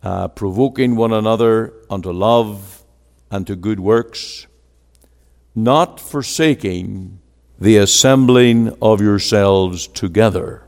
uh, 0.02 0.28
provoking 0.28 0.96
one 0.96 1.12
another 1.12 1.72
unto 1.90 2.10
love 2.12 2.84
and 3.30 3.46
to 3.46 3.56
good 3.56 3.80
works, 3.80 4.46
not 5.54 5.98
forsaking 5.98 7.20
the 7.58 7.76
assembling 7.78 8.76
of 8.82 9.00
yourselves 9.00 9.86
together, 9.86 10.62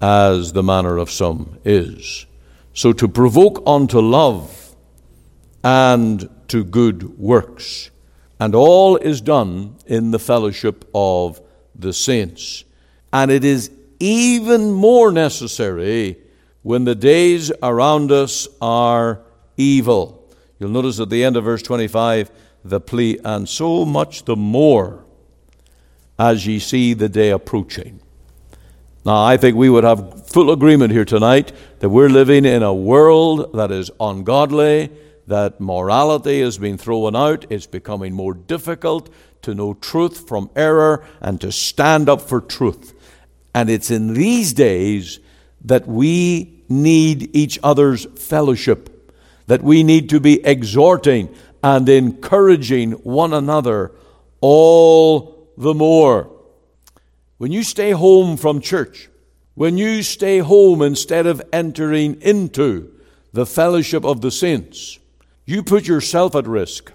as 0.00 0.52
the 0.52 0.62
manner 0.62 0.96
of 0.96 1.10
some 1.10 1.58
is. 1.64 2.26
So 2.74 2.92
to 2.92 3.08
provoke 3.08 3.62
unto 3.66 4.00
love 4.00 4.76
and 5.64 6.28
to 6.48 6.64
good 6.64 7.18
works. 7.18 7.90
And 8.40 8.54
all 8.54 8.96
is 8.96 9.20
done 9.20 9.76
in 9.86 10.12
the 10.12 10.18
fellowship 10.18 10.88
of 10.94 11.40
the 11.74 11.92
saints. 11.92 12.64
And 13.12 13.30
it 13.30 13.44
is 13.44 13.70
even 14.00 14.72
more 14.72 15.10
necessary 15.10 16.18
when 16.62 16.84
the 16.84 16.94
days 16.94 17.50
around 17.62 18.12
us 18.12 18.46
are 18.60 19.20
evil. 19.56 20.30
You'll 20.58 20.70
notice 20.70 21.00
at 21.00 21.10
the 21.10 21.24
end 21.24 21.36
of 21.36 21.44
verse 21.44 21.62
25 21.62 22.30
the 22.64 22.80
plea, 22.80 23.18
and 23.24 23.48
so 23.48 23.84
much 23.84 24.24
the 24.24 24.36
more 24.36 25.04
as 26.18 26.46
ye 26.46 26.58
see 26.58 26.94
the 26.94 27.08
day 27.08 27.30
approaching. 27.30 28.00
Now, 29.04 29.24
I 29.24 29.36
think 29.36 29.56
we 29.56 29.70
would 29.70 29.84
have 29.84 30.28
full 30.28 30.50
agreement 30.50 30.92
here 30.92 31.04
tonight 31.04 31.52
that 31.78 31.88
we're 31.88 32.10
living 32.10 32.44
in 32.44 32.62
a 32.62 32.74
world 32.74 33.52
that 33.54 33.70
is 33.70 33.90
ungodly, 34.00 34.90
that 35.28 35.60
morality 35.60 36.40
has 36.40 36.58
been 36.58 36.76
thrown 36.76 37.14
out. 37.14 37.46
It's 37.48 37.66
becoming 37.66 38.12
more 38.12 38.34
difficult 38.34 39.08
to 39.42 39.54
know 39.54 39.74
truth 39.74 40.28
from 40.28 40.50
error 40.56 41.04
and 41.20 41.40
to 41.40 41.52
stand 41.52 42.08
up 42.08 42.20
for 42.20 42.40
truth. 42.40 42.94
And 43.54 43.70
it's 43.70 43.90
in 43.90 44.14
these 44.14 44.52
days 44.52 45.20
that 45.64 45.86
we 45.86 46.62
need 46.68 47.34
each 47.34 47.58
other's 47.62 48.04
fellowship, 48.16 49.12
that 49.46 49.62
we 49.62 49.82
need 49.82 50.10
to 50.10 50.20
be 50.20 50.44
exhorting 50.44 51.34
and 51.62 51.88
encouraging 51.88 52.92
one 52.92 53.32
another 53.32 53.92
all 54.40 55.48
the 55.56 55.74
more. 55.74 56.30
When 57.38 57.52
you 57.52 57.62
stay 57.62 57.92
home 57.92 58.36
from 58.36 58.60
church, 58.60 59.08
when 59.54 59.76
you 59.76 60.02
stay 60.02 60.38
home 60.38 60.82
instead 60.82 61.26
of 61.26 61.42
entering 61.52 62.20
into 62.22 62.92
the 63.32 63.46
fellowship 63.46 64.04
of 64.04 64.20
the 64.20 64.30
saints, 64.30 64.98
you 65.44 65.62
put 65.62 65.88
yourself 65.88 66.36
at 66.36 66.46
risk, 66.46 66.92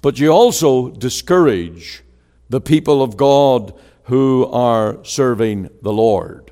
but 0.00 0.18
you 0.18 0.30
also 0.30 0.90
discourage 0.90 2.02
the 2.48 2.60
people 2.60 3.02
of 3.02 3.16
God 3.16 3.72
who 4.04 4.46
are 4.46 5.02
serving 5.04 5.70
the 5.82 5.92
Lord. 5.92 6.50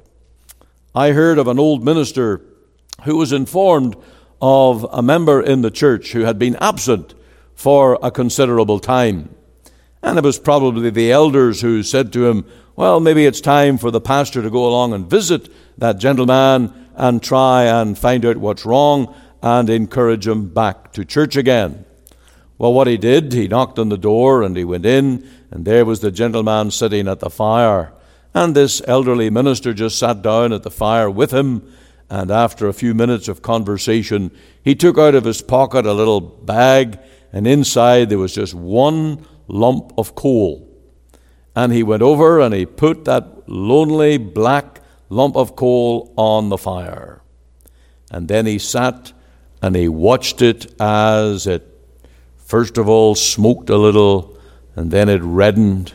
I 0.95 1.12
heard 1.12 1.38
of 1.38 1.49
an 1.49 1.59
old 1.59 1.85
minister 1.85 2.40
who 3.04 3.16
was 3.16 3.33
informed 3.33 3.97
of 4.40 4.87
a 4.90 5.02
member 5.02 5.40
in 5.40 5.62
the 5.62 5.71
church 5.71 6.12
who 6.12 6.21
had 6.21 6.38
been 6.38 6.57
absent 6.57 7.14
for 7.54 7.99
a 8.02 8.11
considerable 8.11 8.78
time. 8.78 9.35
And 10.02 10.19
it 10.19 10.25
was 10.25 10.38
probably 10.38 10.90
the 10.90 11.12
elders 11.12 11.61
who 11.61 11.83
said 11.83 12.12
to 12.12 12.26
him, 12.26 12.47
Well, 12.75 13.00
maybe 13.00 13.26
it's 13.26 13.40
time 13.40 13.76
for 13.76 13.90
the 13.90 14.00
pastor 14.00 14.42
to 14.42 14.50
go 14.50 14.66
along 14.66 14.95
and 14.95 15.11
visit 15.11 15.52
that 15.78 15.99
gentleman 15.99 16.88
and 16.95 17.23
try 17.23 17.64
and 17.64 17.99
find 17.99 18.25
out 18.25 18.38
what's 18.38 18.64
wrong 18.64 19.14
and 19.42 19.69
encourage 19.69 20.26
him 20.26 20.49
back 20.49 20.92
to 20.92 21.04
church 21.04 21.37
again. 21.37 21.85
Well, 22.59 22.73
what 22.73 22.87
he 22.87 22.97
did, 22.97 23.33
he 23.33 23.49
knocked 23.49 23.78
on 23.78 23.88
the 23.88 23.97
door 23.97 24.42
and 24.42 24.57
he 24.57 24.64
went 24.64 24.85
in, 24.85 25.28
and 25.50 25.64
there 25.64 25.85
was 25.85 26.00
the 26.00 26.11
gentleman 26.11 26.71
sitting 26.71 27.09
at 27.09 27.21
the 27.21 27.30
fire. 27.30 27.92
And 28.33 28.54
this 28.54 28.80
elderly 28.87 29.30
minister 29.30 29.75
just 29.75 29.99
sat 29.99 30.23
down 30.23 30.52
at 30.52 30.62
the 30.62 30.71
fire 30.71 31.11
with 31.11 31.33
him. 31.33 31.73
And 32.09 32.30
after 32.30 32.69
a 32.69 32.73
few 32.73 32.95
minutes 32.95 33.28
of 33.28 33.42
conversation, 33.42 34.30
he 34.62 34.75
took 34.75 34.99
out 34.99 35.14
of 35.14 35.25
his 35.25 35.42
pocket 35.42 35.87
a 35.87 35.92
little 35.92 36.21
bag, 36.21 36.99
and 37.33 37.47
inside 37.47 38.09
there 38.09 38.19
was 38.19 38.35
just 38.35 38.54
one 38.54 39.25
lump 39.47 39.92
of 39.99 40.14
coal. 40.14 40.69
And 41.54 41.73
he 41.73 41.83
went 41.83 42.02
over 42.02 42.40
and 42.40 42.54
he 42.54 42.66
put 42.66 43.04
that 43.04 43.49
lonely 43.49 44.19
black 44.19 44.80
lump 45.09 45.37
of 45.37 45.57
coal 45.57 46.12
on 46.16 46.49
the 46.49 46.59
fire. 46.59 47.23
And 48.11 48.28
then 48.28 48.47
he 48.47 48.59
sat 48.59 49.12
and 49.62 49.76
he 49.76 49.88
watched 49.88 50.42
it 50.42 50.73
as 50.80 51.47
it 51.47 51.66
first 52.37 52.78
of 52.78 52.88
all 52.88 53.14
smoked 53.14 53.71
a 53.71 53.76
little, 53.76 54.37
and 54.80 54.90
then 54.90 55.10
it 55.10 55.20
reddened, 55.22 55.92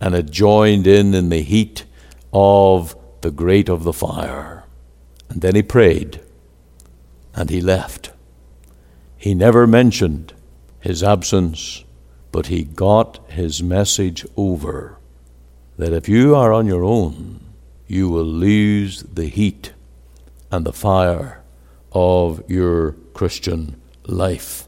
and 0.00 0.12
it 0.12 0.28
joined 0.28 0.88
in 0.88 1.14
in 1.14 1.28
the 1.28 1.42
heat 1.42 1.84
of 2.32 2.96
the 3.20 3.30
grate 3.30 3.68
of 3.68 3.84
the 3.84 3.92
fire. 3.92 4.64
And 5.28 5.40
then 5.40 5.54
he 5.54 5.62
prayed, 5.62 6.20
and 7.32 7.48
he 7.48 7.60
left. 7.60 8.10
He 9.16 9.36
never 9.36 9.68
mentioned 9.68 10.34
his 10.80 11.00
absence, 11.00 11.84
but 12.32 12.48
he 12.48 12.64
got 12.64 13.20
his 13.30 13.62
message 13.62 14.26
over 14.36 14.98
that 15.78 15.92
if 15.92 16.08
you 16.08 16.34
are 16.34 16.52
on 16.52 16.66
your 16.66 16.82
own, 16.82 17.38
you 17.86 18.08
will 18.08 18.24
lose 18.24 19.04
the 19.04 19.26
heat 19.26 19.72
and 20.50 20.66
the 20.66 20.72
fire 20.72 21.40
of 21.92 22.42
your 22.50 22.96
Christian 23.14 23.80
life. 24.06 24.66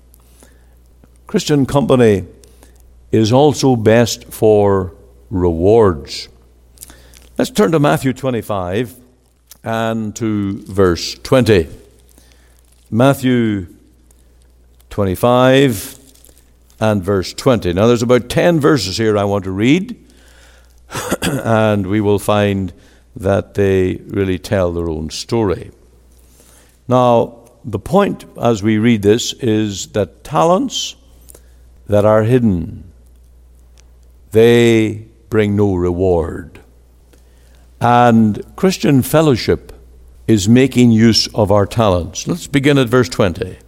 Christian 1.27 1.67
company 1.67 2.27
is 3.17 3.33
also 3.33 3.77
best 3.77 4.25
for 4.27 4.95
rewards. 5.31 6.29
Let's 7.39 7.51
turn 7.51 7.73
to 7.73 7.79
Matthew 7.79 8.13
25 8.13 8.95
and 9.65 10.15
to 10.17 10.63
verse 10.63 11.15
20. 11.15 11.69
Matthew 12.91 13.67
25 14.91 15.99
and 16.81 17.03
verse 17.03 17.33
20. 17.33 17.73
Now, 17.73 17.87
there's 17.87 18.03
about 18.03 18.29
10 18.29 18.61
verses 18.61 18.97
here 18.97 19.19
I 19.19 19.25
want 19.25 19.45
to 19.45 19.51
read, 19.51 19.97
and 21.23 21.87
we 21.87 22.01
will 22.01 22.19
find 22.19 22.73
that 23.17 23.55
they 23.55 23.97
really 24.07 24.39
tell 24.39 24.73
their 24.73 24.89
own 24.89 25.11
story. 25.11 25.71
Now, 26.87 27.51
the 27.65 27.79
point 27.79 28.25
as 28.41 28.63
we 28.63 28.79
read 28.79 29.03
this 29.03 29.33
is 29.35 29.89
that 29.89 30.23
talents 30.23 30.95
that 31.89 32.05
are 32.05 32.23
hidden, 32.23 32.93
they 34.37 35.07
bring 35.31 35.57
no 35.57 35.75
reward. 35.75 36.61
And 37.81 38.45
Christian 38.55 39.03
fellowship 39.03 39.73
is 40.27 40.49
making 40.49 40.91
use 40.91 41.27
of 41.35 41.51
our 41.51 41.67
talents. 41.67 42.27
Let's 42.27 42.47
begin 42.47 42.79
at 42.79 42.89
verse 42.89 43.09
20. 43.09 43.59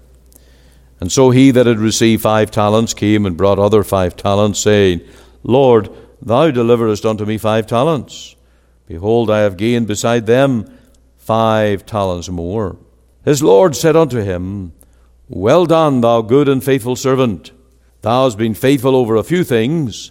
And 1.01 1.11
so 1.11 1.31
he 1.31 1.51
that 1.53 1.67
had 1.67 1.79
received 1.79 2.23
five 2.23 2.51
talents 2.51 2.93
came 2.93 3.25
and 3.25 3.37
brought 3.37 3.59
other 3.59 3.83
five 3.85 4.17
talents, 4.17 4.59
saying, 4.59 5.01
Lord, 5.43 5.89
thou 6.21 6.51
deliverest 6.51 7.07
unto 7.07 7.25
me 7.25 7.39
five 7.39 7.67
talents. 7.67 8.35
Behold, 8.87 9.31
I 9.31 9.41
have 9.41 9.57
gained 9.57 9.87
beside 9.87 10.27
them 10.27 10.71
five 11.17 11.87
talents 11.87 12.29
more. 12.29 12.77
His 13.25 13.43
Lord 13.43 13.77
said 13.77 13.95
unto 13.95 14.21
him, 14.21 14.73
Well 15.29 15.67
done, 15.67 16.01
thou 16.01 16.23
good 16.23 16.49
and 16.49 16.65
faithful 16.65 16.97
servant. 16.97 17.53
Thou 18.03 18.25
hast 18.25 18.39
been 18.39 18.55
faithful 18.55 18.97
over 18.97 19.17
a 19.17 19.23
few 19.23 19.45
things. 19.45 20.11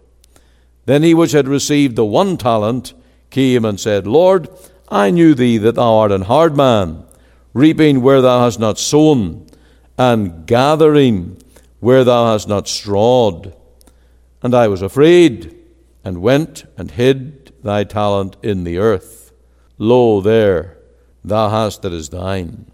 Then 0.85 1.03
he 1.03 1.13
which 1.13 1.31
had 1.31 1.47
received 1.47 1.95
the 1.95 2.05
one 2.05 2.37
talent 2.37 2.93
came 3.29 3.65
and 3.65 3.79
said, 3.79 4.07
Lord, 4.07 4.49
I 4.89 5.09
knew 5.09 5.33
thee 5.33 5.57
that 5.57 5.75
thou 5.75 5.95
art 5.95 6.11
an 6.11 6.23
hard 6.23 6.55
man, 6.55 7.05
reaping 7.53 8.01
where 8.01 8.21
thou 8.21 8.41
hast 8.41 8.59
not 8.59 8.77
sown, 8.77 9.47
and 9.97 10.45
gathering 10.45 11.41
where 11.79 12.03
thou 12.03 12.31
hast 12.31 12.47
not 12.47 12.67
strawed. 12.67 13.55
And 14.41 14.53
I 14.55 14.67
was 14.67 14.81
afraid, 14.81 15.55
and 16.03 16.21
went 16.21 16.65
and 16.77 16.91
hid 16.91 17.53
thy 17.63 17.83
talent 17.83 18.35
in 18.41 18.63
the 18.63 18.77
earth. 18.77 19.31
Lo, 19.77 20.21
there 20.21 20.77
thou 21.23 21.49
hast 21.49 21.83
that 21.83 21.93
is 21.93 22.09
thine. 22.09 22.71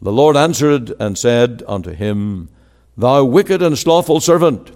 The 0.00 0.12
Lord 0.12 0.36
answered 0.36 0.92
and 1.00 1.18
said 1.18 1.62
unto 1.66 1.92
him, 1.92 2.48
Thou 2.96 3.24
wicked 3.24 3.62
and 3.62 3.76
slothful 3.76 4.20
servant, 4.20 4.70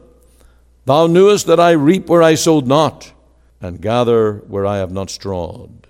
thou 0.84 1.06
knewest 1.06 1.46
that 1.46 1.60
I 1.60 1.72
reap 1.72 2.08
where 2.08 2.22
I 2.22 2.34
sowed 2.34 2.66
not, 2.66 3.12
and 3.60 3.80
gather 3.80 4.38
where 4.48 4.66
I 4.66 4.78
have 4.78 4.92
not 4.92 5.10
strawed. 5.10 5.86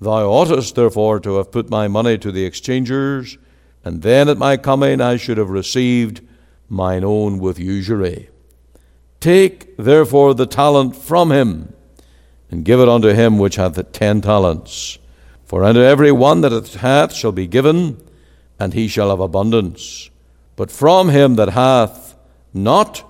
Thou 0.00 0.30
oughtest 0.30 0.74
therefore 0.74 1.20
to 1.20 1.36
have 1.36 1.52
put 1.52 1.70
my 1.70 1.86
money 1.88 2.16
to 2.18 2.32
the 2.32 2.44
exchangers, 2.44 3.38
and 3.84 4.02
then 4.02 4.28
at 4.28 4.38
my 4.38 4.56
coming 4.56 5.00
I 5.00 5.16
should 5.16 5.38
have 5.38 5.50
received 5.50 6.22
mine 6.68 7.04
own 7.04 7.38
with 7.38 7.58
usury. 7.58 8.30
Take 9.20 9.76
therefore 9.76 10.34
the 10.34 10.46
talent 10.46 10.96
from 10.96 11.30
him, 11.30 11.74
and 12.50 12.64
give 12.64 12.80
it 12.80 12.88
unto 12.88 13.08
him 13.08 13.38
which 13.38 13.56
hath 13.56 13.92
ten 13.92 14.20
talents. 14.20 14.98
For 15.44 15.64
unto 15.64 15.80
every 15.80 16.12
one 16.12 16.40
that 16.40 16.68
hath 16.74 17.12
shall 17.12 17.32
be 17.32 17.46
given, 17.46 18.00
and 18.58 18.72
he 18.72 18.88
shall 18.88 19.10
have 19.10 19.20
abundance. 19.20 20.10
But 20.56 20.70
from 20.70 21.08
him 21.08 21.36
that 21.36 21.50
hath 21.50 22.14
not 22.54 23.04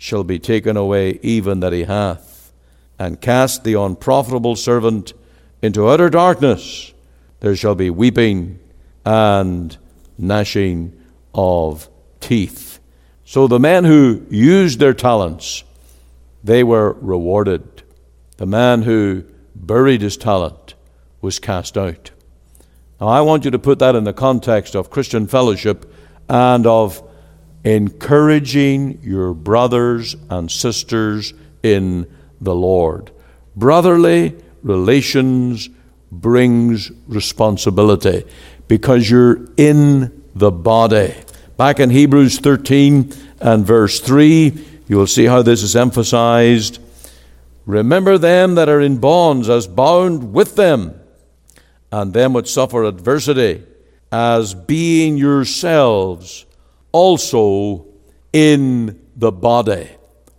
shall 0.00 0.24
be 0.24 0.38
taken 0.38 0.78
away 0.78 1.20
even 1.22 1.60
that 1.60 1.74
he 1.74 1.82
hath. 1.82 2.54
And 2.98 3.20
cast 3.20 3.64
the 3.64 3.74
unprofitable 3.74 4.56
servant 4.56 5.12
into 5.60 5.86
utter 5.86 6.08
darkness. 6.08 6.94
There 7.40 7.54
shall 7.54 7.74
be 7.74 7.90
weeping 7.90 8.58
and 9.04 9.76
gnashing 10.16 10.98
of 11.34 11.90
teeth. 12.18 12.80
So 13.26 13.46
the 13.46 13.60
men 13.60 13.84
who 13.84 14.24
used 14.30 14.78
their 14.78 14.94
talents, 14.94 15.64
they 16.42 16.64
were 16.64 16.94
rewarded. 16.94 17.82
The 18.38 18.46
man 18.46 18.82
who 18.82 19.24
buried 19.54 20.00
his 20.00 20.16
talent 20.16 20.74
was 21.20 21.38
cast 21.38 21.76
out. 21.76 22.10
Now, 22.98 23.08
I 23.08 23.20
want 23.20 23.44
you 23.44 23.50
to 23.50 23.58
put 23.58 23.78
that 23.80 23.94
in 23.94 24.04
the 24.04 24.14
context 24.14 24.74
of 24.74 24.88
Christian 24.88 25.26
fellowship 25.26 25.92
and 26.26 26.66
of 26.66 27.06
encouraging 27.64 29.00
your 29.02 29.34
brothers 29.34 30.16
and 30.28 30.50
sisters 30.50 31.34
in 31.62 32.06
the 32.40 32.54
Lord. 32.54 33.10
Brotherly 33.54 34.36
relations 34.62 35.68
brings 36.10 36.90
responsibility 37.06 38.24
because 38.68 39.10
you're 39.10 39.46
in 39.56 40.22
the 40.34 40.50
body. 40.50 41.14
Back 41.56 41.80
in 41.80 41.90
Hebrews 41.90 42.38
13 42.38 43.12
and 43.40 43.66
verse 43.66 44.00
3, 44.00 44.66
you 44.88 44.96
will 44.96 45.06
see 45.06 45.26
how 45.26 45.42
this 45.42 45.62
is 45.62 45.76
emphasized. 45.76 46.78
Remember 47.66 48.16
them 48.18 48.54
that 48.54 48.68
are 48.68 48.80
in 48.80 48.98
bonds 48.98 49.48
as 49.48 49.66
bound 49.66 50.32
with 50.32 50.56
them, 50.56 50.98
and 51.92 52.12
them 52.12 52.32
which 52.32 52.52
suffer 52.52 52.84
adversity, 52.84 53.62
as 54.10 54.54
being 54.54 55.16
yourselves 55.16 56.46
also 56.92 57.86
in 58.32 59.00
the 59.16 59.32
body. 59.32 59.88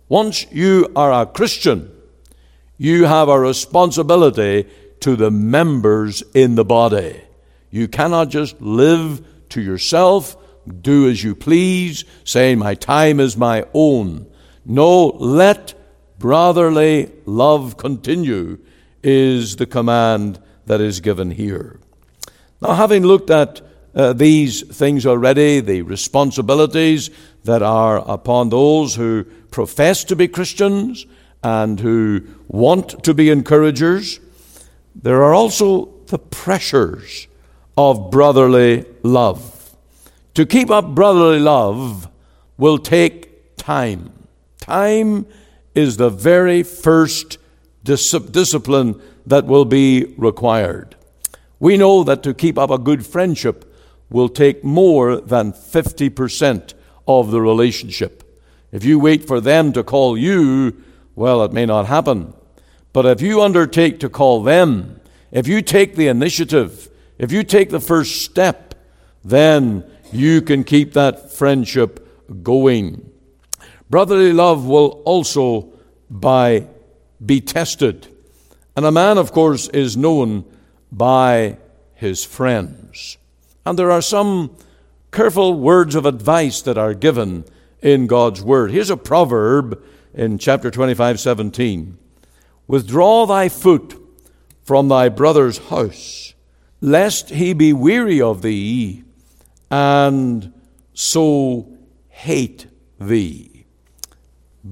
Once 0.08 0.46
you 0.50 0.90
are 0.94 1.12
a 1.12 1.26
Christian, 1.26 1.90
you 2.76 3.04
have 3.04 3.28
a 3.28 3.38
responsibility 3.38 4.68
to 5.00 5.16
the 5.16 5.30
members 5.30 6.22
in 6.34 6.54
the 6.54 6.64
body. 6.64 7.20
You 7.70 7.88
cannot 7.88 8.28
just 8.28 8.60
live 8.60 9.24
to 9.50 9.60
yourself 9.60 10.36
do 10.80 11.08
as 11.08 11.22
you 11.22 11.34
please, 11.34 12.04
saying, 12.24 12.58
My 12.58 12.74
time 12.74 13.20
is 13.20 13.36
my 13.36 13.66
own. 13.74 14.26
No, 14.64 15.06
let 15.06 15.74
brotherly 16.18 17.10
love 17.26 17.76
continue, 17.76 18.58
is 19.02 19.56
the 19.56 19.66
command 19.66 20.40
that 20.66 20.80
is 20.80 21.00
given 21.00 21.32
here. 21.32 21.80
Now, 22.60 22.74
having 22.74 23.02
looked 23.02 23.30
at 23.30 23.60
uh, 23.94 24.12
these 24.12 24.62
things 24.62 25.06
already, 25.06 25.60
the 25.60 25.82
responsibilities 25.82 27.10
that 27.44 27.62
are 27.62 27.98
upon 28.08 28.48
those 28.48 28.94
who 28.94 29.24
profess 29.50 30.04
to 30.04 30.16
be 30.16 30.28
Christians 30.28 31.06
and 31.42 31.78
who 31.80 32.22
want 32.48 33.04
to 33.04 33.14
be 33.14 33.30
encouragers, 33.30 34.20
there 34.94 35.22
are 35.22 35.34
also 35.34 35.86
the 36.06 36.18
pressures 36.18 37.26
of 37.76 38.10
brotherly 38.10 38.84
love. 39.02 39.74
To 40.34 40.46
keep 40.46 40.70
up 40.70 40.94
brotherly 40.94 41.40
love 41.40 42.08
will 42.56 42.78
take 42.78 43.56
time. 43.56 44.12
Time 44.58 45.26
is 45.74 45.96
the 45.96 46.10
very 46.10 46.62
first 46.62 47.38
dis- 47.84 48.12
discipline 48.12 49.00
that 49.26 49.46
will 49.46 49.64
be 49.64 50.14
required. 50.16 50.96
We 51.60 51.76
know 51.76 52.04
that 52.04 52.22
to 52.24 52.34
keep 52.34 52.58
up 52.58 52.70
a 52.70 52.78
good 52.78 53.06
friendship 53.06 53.71
will 54.12 54.28
take 54.28 54.62
more 54.62 55.16
than 55.16 55.52
50% 55.52 56.74
of 57.06 57.30
the 57.30 57.40
relationship. 57.40 58.22
If 58.70 58.84
you 58.84 58.98
wait 58.98 59.26
for 59.26 59.40
them 59.40 59.72
to 59.72 59.82
call 59.82 60.16
you, 60.16 60.82
well, 61.14 61.42
it 61.44 61.52
may 61.52 61.66
not 61.66 61.86
happen. 61.86 62.34
But 62.92 63.06
if 63.06 63.20
you 63.22 63.42
undertake 63.42 64.00
to 64.00 64.08
call 64.08 64.42
them, 64.42 65.00
if 65.30 65.48
you 65.48 65.62
take 65.62 65.96
the 65.96 66.08
initiative, 66.08 66.90
if 67.18 67.32
you 67.32 67.42
take 67.42 67.70
the 67.70 67.80
first 67.80 68.22
step, 68.22 68.74
then 69.24 69.84
you 70.12 70.42
can 70.42 70.64
keep 70.64 70.92
that 70.92 71.32
friendship 71.32 72.42
going. 72.42 73.10
Brotherly 73.88 74.32
love 74.32 74.66
will 74.66 75.02
also 75.04 75.72
by 76.10 76.66
be 77.24 77.40
tested. 77.40 78.08
And 78.76 78.84
a 78.84 78.92
man, 78.92 79.18
of 79.18 79.32
course, 79.32 79.68
is 79.68 79.96
known 79.96 80.44
by 80.90 81.58
his 81.94 82.24
friends. 82.24 83.18
And 83.64 83.78
there 83.78 83.90
are 83.90 84.02
some 84.02 84.56
careful 85.12 85.54
words 85.54 85.94
of 85.94 86.06
advice 86.06 86.62
that 86.62 86.78
are 86.78 86.94
given 86.94 87.44
in 87.80 88.06
God's 88.06 88.42
Word. 88.42 88.70
Here's 88.70 88.90
a 88.90 88.96
proverb 88.96 89.82
in 90.14 90.38
chapter 90.38 90.70
25, 90.70 91.20
17. 91.20 91.98
Withdraw 92.66 93.26
thy 93.26 93.48
foot 93.48 94.00
from 94.64 94.88
thy 94.88 95.08
brother's 95.08 95.58
house, 95.58 96.34
lest 96.80 97.30
he 97.30 97.52
be 97.52 97.72
weary 97.72 98.20
of 98.20 98.42
thee 98.42 99.04
and 99.70 100.52
so 100.94 101.66
hate 102.08 102.66
thee. 103.00 103.64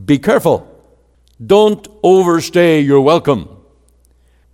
Be 0.05 0.19
careful. 0.19 0.67
Don't 1.45 1.87
overstay 2.03 2.81
your 2.81 3.01
welcome. 3.01 3.49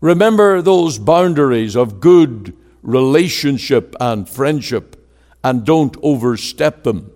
Remember 0.01 0.63
those 0.63 0.99
boundaries 0.99 1.77
of 1.77 2.01
good 2.01 2.57
relationship 2.87 3.97
and 4.01 4.29
friendship 4.29 4.97
and 5.43 5.67
don't 5.67 5.97
overstep 6.03 6.85
them. 6.85 7.11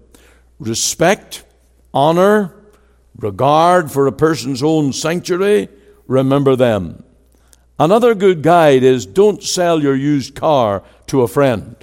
Respect, 0.59 1.45
honor, 1.95 2.55
regard 3.17 3.91
for 3.91 4.07
a 4.07 4.13
person's 4.13 4.63
own 4.63 4.93
sanctuary, 4.93 5.69
remember 6.07 6.57
them. 6.57 7.05
Another 7.79 8.15
good 8.15 8.43
guide 8.43 8.83
is 8.83 9.07
don't 9.07 9.43
sell 9.43 9.81
your 9.81 9.95
used 9.95 10.35
car 10.35 10.83
to 11.07 11.23
a 11.23 11.29
friend. 11.29 11.77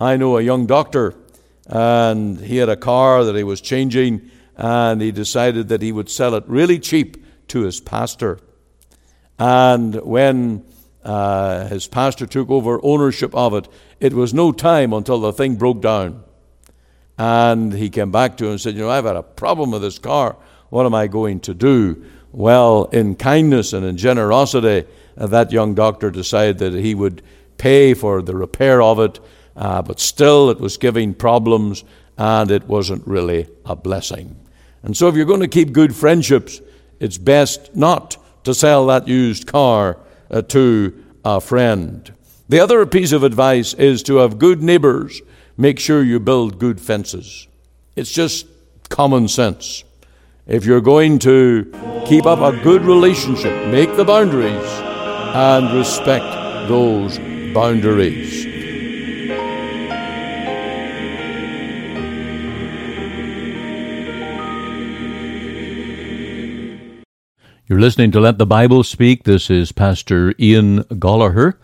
I 0.00 0.16
know 0.16 0.38
a 0.38 0.42
young 0.42 0.66
doctor, 0.66 1.14
and 1.66 2.40
he 2.40 2.56
had 2.56 2.68
a 2.68 2.76
car 2.76 3.22
that 3.24 3.36
he 3.36 3.44
was 3.44 3.60
changing, 3.60 4.30
and 4.56 5.00
he 5.00 5.12
decided 5.12 5.68
that 5.68 5.82
he 5.82 5.92
would 5.92 6.10
sell 6.10 6.34
it 6.34 6.44
really 6.46 6.78
cheap 6.78 7.24
to 7.48 7.60
his 7.60 7.80
pastor. 7.80 8.40
And 9.38 9.94
when 9.96 10.64
uh, 11.06 11.68
his 11.68 11.86
pastor 11.86 12.26
took 12.26 12.50
over 12.50 12.80
ownership 12.82 13.32
of 13.32 13.54
it, 13.54 13.68
it 14.00 14.12
was 14.12 14.34
no 14.34 14.50
time 14.50 14.92
until 14.92 15.20
the 15.20 15.32
thing 15.32 15.54
broke 15.54 15.80
down. 15.80 16.24
And 17.16 17.72
he 17.72 17.90
came 17.90 18.10
back 18.10 18.36
to 18.38 18.44
him 18.44 18.50
and 18.50 18.60
said, 18.60 18.74
You 18.74 18.80
know, 18.80 18.90
I've 18.90 19.04
had 19.04 19.14
a 19.14 19.22
problem 19.22 19.70
with 19.70 19.82
this 19.82 20.00
car. 20.00 20.36
What 20.68 20.84
am 20.84 20.96
I 20.96 21.06
going 21.06 21.38
to 21.40 21.54
do? 21.54 22.04
Well, 22.32 22.86
in 22.86 23.14
kindness 23.14 23.72
and 23.72 23.86
in 23.86 23.96
generosity, 23.96 24.84
uh, 25.16 25.28
that 25.28 25.52
young 25.52 25.76
doctor 25.76 26.10
decided 26.10 26.58
that 26.58 26.74
he 26.74 26.96
would 26.96 27.22
pay 27.56 27.94
for 27.94 28.20
the 28.20 28.34
repair 28.34 28.82
of 28.82 28.98
it, 28.98 29.20
uh, 29.54 29.82
but 29.82 30.00
still 30.00 30.50
it 30.50 30.58
was 30.58 30.76
giving 30.76 31.14
problems 31.14 31.84
and 32.18 32.50
it 32.50 32.64
wasn't 32.64 33.06
really 33.06 33.46
a 33.64 33.76
blessing. 33.76 34.36
And 34.82 34.96
so, 34.96 35.06
if 35.06 35.14
you're 35.14 35.24
going 35.24 35.40
to 35.40 35.48
keep 35.48 35.72
good 35.72 35.94
friendships, 35.94 36.60
it's 36.98 37.16
best 37.16 37.76
not 37.76 38.16
to 38.42 38.52
sell 38.52 38.86
that 38.86 39.06
used 39.06 39.46
car 39.46 39.98
uh, 40.30 40.42
to 40.42 41.04
a 41.24 41.40
friend. 41.40 42.12
The 42.48 42.60
other 42.60 42.86
piece 42.86 43.12
of 43.12 43.22
advice 43.22 43.74
is 43.74 44.02
to 44.04 44.16
have 44.16 44.38
good 44.38 44.62
neighbors. 44.62 45.20
Make 45.56 45.78
sure 45.78 46.02
you 46.02 46.20
build 46.20 46.58
good 46.58 46.80
fences. 46.80 47.48
It's 47.96 48.12
just 48.12 48.46
common 48.88 49.28
sense. 49.28 49.84
If 50.46 50.64
you're 50.64 50.80
going 50.80 51.18
to 51.20 52.04
keep 52.06 52.24
up 52.24 52.38
a 52.38 52.56
good 52.62 52.82
relationship, 52.82 53.68
make 53.68 53.96
the 53.96 54.04
boundaries 54.04 54.64
and 55.34 55.76
respect 55.76 56.24
those 56.68 57.18
boundaries. 57.52 58.55
You're 67.68 67.80
listening 67.80 68.12
to 68.12 68.20
Let 68.20 68.38
the 68.38 68.46
Bible 68.46 68.84
Speak. 68.84 69.24
This 69.24 69.50
is 69.50 69.72
Pastor 69.72 70.32
Ian 70.38 70.84
Goligher, 70.84 71.54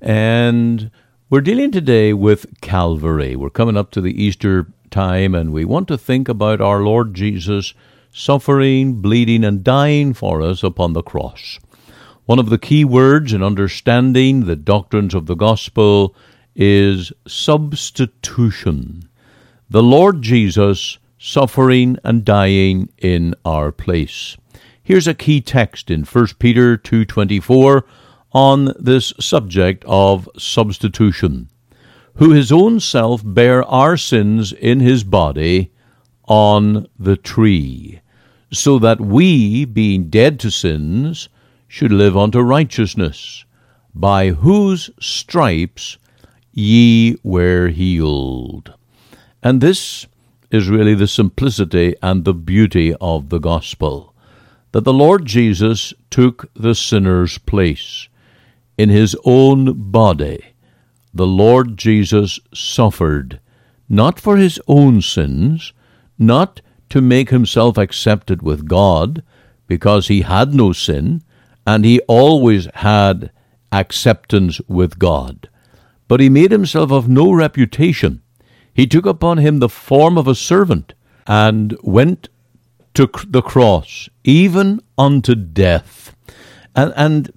and 0.00 0.90
we're 1.28 1.42
dealing 1.42 1.70
today 1.70 2.14
with 2.14 2.46
Calvary. 2.62 3.36
We're 3.36 3.50
coming 3.50 3.76
up 3.76 3.90
to 3.90 4.00
the 4.00 4.24
Easter 4.24 4.68
time, 4.90 5.34
and 5.34 5.52
we 5.52 5.66
want 5.66 5.86
to 5.88 5.98
think 5.98 6.30
about 6.30 6.62
our 6.62 6.80
Lord 6.80 7.12
Jesus 7.12 7.74
suffering, 8.10 9.02
bleeding, 9.02 9.44
and 9.44 9.62
dying 9.62 10.14
for 10.14 10.40
us 10.40 10.62
upon 10.62 10.94
the 10.94 11.02
cross. 11.02 11.58
One 12.24 12.38
of 12.38 12.48
the 12.48 12.56
key 12.56 12.86
words 12.86 13.34
in 13.34 13.42
understanding 13.42 14.46
the 14.46 14.56
doctrines 14.56 15.12
of 15.14 15.26
the 15.26 15.34
gospel 15.34 16.16
is 16.56 17.12
substitution. 17.28 19.10
The 19.68 19.82
Lord 19.82 20.22
Jesus 20.22 20.96
suffering 21.18 21.98
and 22.02 22.24
dying 22.24 22.88
in 22.96 23.34
our 23.44 23.70
place. 23.70 24.38
Here's 24.90 25.06
a 25.06 25.14
key 25.14 25.40
text 25.40 25.88
in 25.88 26.02
1 26.02 26.40
Peter 26.40 26.76
2:24 26.76 27.84
on 28.32 28.74
this 28.76 29.12
subject 29.20 29.84
of 29.86 30.28
substitution. 30.36 31.48
Who 32.14 32.32
his 32.32 32.50
own 32.50 32.80
self 32.80 33.22
bare 33.24 33.62
our 33.62 33.96
sins 33.96 34.52
in 34.52 34.80
his 34.80 35.04
body 35.04 35.70
on 36.26 36.88
the 36.98 37.16
tree, 37.16 38.00
so 38.52 38.80
that 38.80 39.00
we, 39.00 39.64
being 39.64 40.10
dead 40.10 40.40
to 40.40 40.50
sins, 40.50 41.28
should 41.68 41.92
live 41.92 42.16
unto 42.16 42.40
righteousness, 42.40 43.44
by 43.94 44.30
whose 44.30 44.90
stripes 44.98 45.98
ye 46.52 47.16
were 47.22 47.68
healed. 47.68 48.72
And 49.40 49.60
this 49.60 50.08
is 50.50 50.68
really 50.68 50.96
the 50.96 51.06
simplicity 51.06 51.94
and 52.02 52.24
the 52.24 52.34
beauty 52.34 52.92
of 53.00 53.28
the 53.28 53.38
gospel 53.38 54.09
that 54.72 54.84
the 54.84 54.92
Lord 54.92 55.26
Jesus 55.26 55.92
took 56.10 56.50
the 56.54 56.74
sinner's 56.74 57.38
place. 57.38 58.08
In 58.78 58.88
his 58.88 59.16
own 59.24 59.90
body, 59.90 60.54
the 61.12 61.26
Lord 61.26 61.76
Jesus 61.76 62.38
suffered, 62.54 63.40
not 63.88 64.20
for 64.20 64.36
his 64.36 64.60
own 64.68 65.02
sins, 65.02 65.72
not 66.18 66.60
to 66.88 67.00
make 67.00 67.30
himself 67.30 67.76
accepted 67.76 68.42
with 68.42 68.68
God, 68.68 69.22
because 69.66 70.08
he 70.08 70.22
had 70.22 70.54
no 70.54 70.72
sin, 70.72 71.22
and 71.66 71.84
he 71.84 72.00
always 72.08 72.68
had 72.74 73.30
acceptance 73.72 74.60
with 74.68 74.98
God. 74.98 75.48
But 76.08 76.20
he 76.20 76.28
made 76.28 76.50
himself 76.50 76.90
of 76.90 77.08
no 77.08 77.32
reputation. 77.32 78.22
He 78.74 78.86
took 78.86 79.06
upon 79.06 79.38
him 79.38 79.58
the 79.58 79.68
form 79.68 80.16
of 80.16 80.26
a 80.26 80.34
servant, 80.34 80.94
and 81.26 81.76
went 81.82 82.28
to 82.94 83.10
the 83.26 83.42
cross, 83.42 84.08
even 84.24 84.80
unto 84.98 85.34
death. 85.34 86.14
And, 86.74 86.92
and 86.96 87.32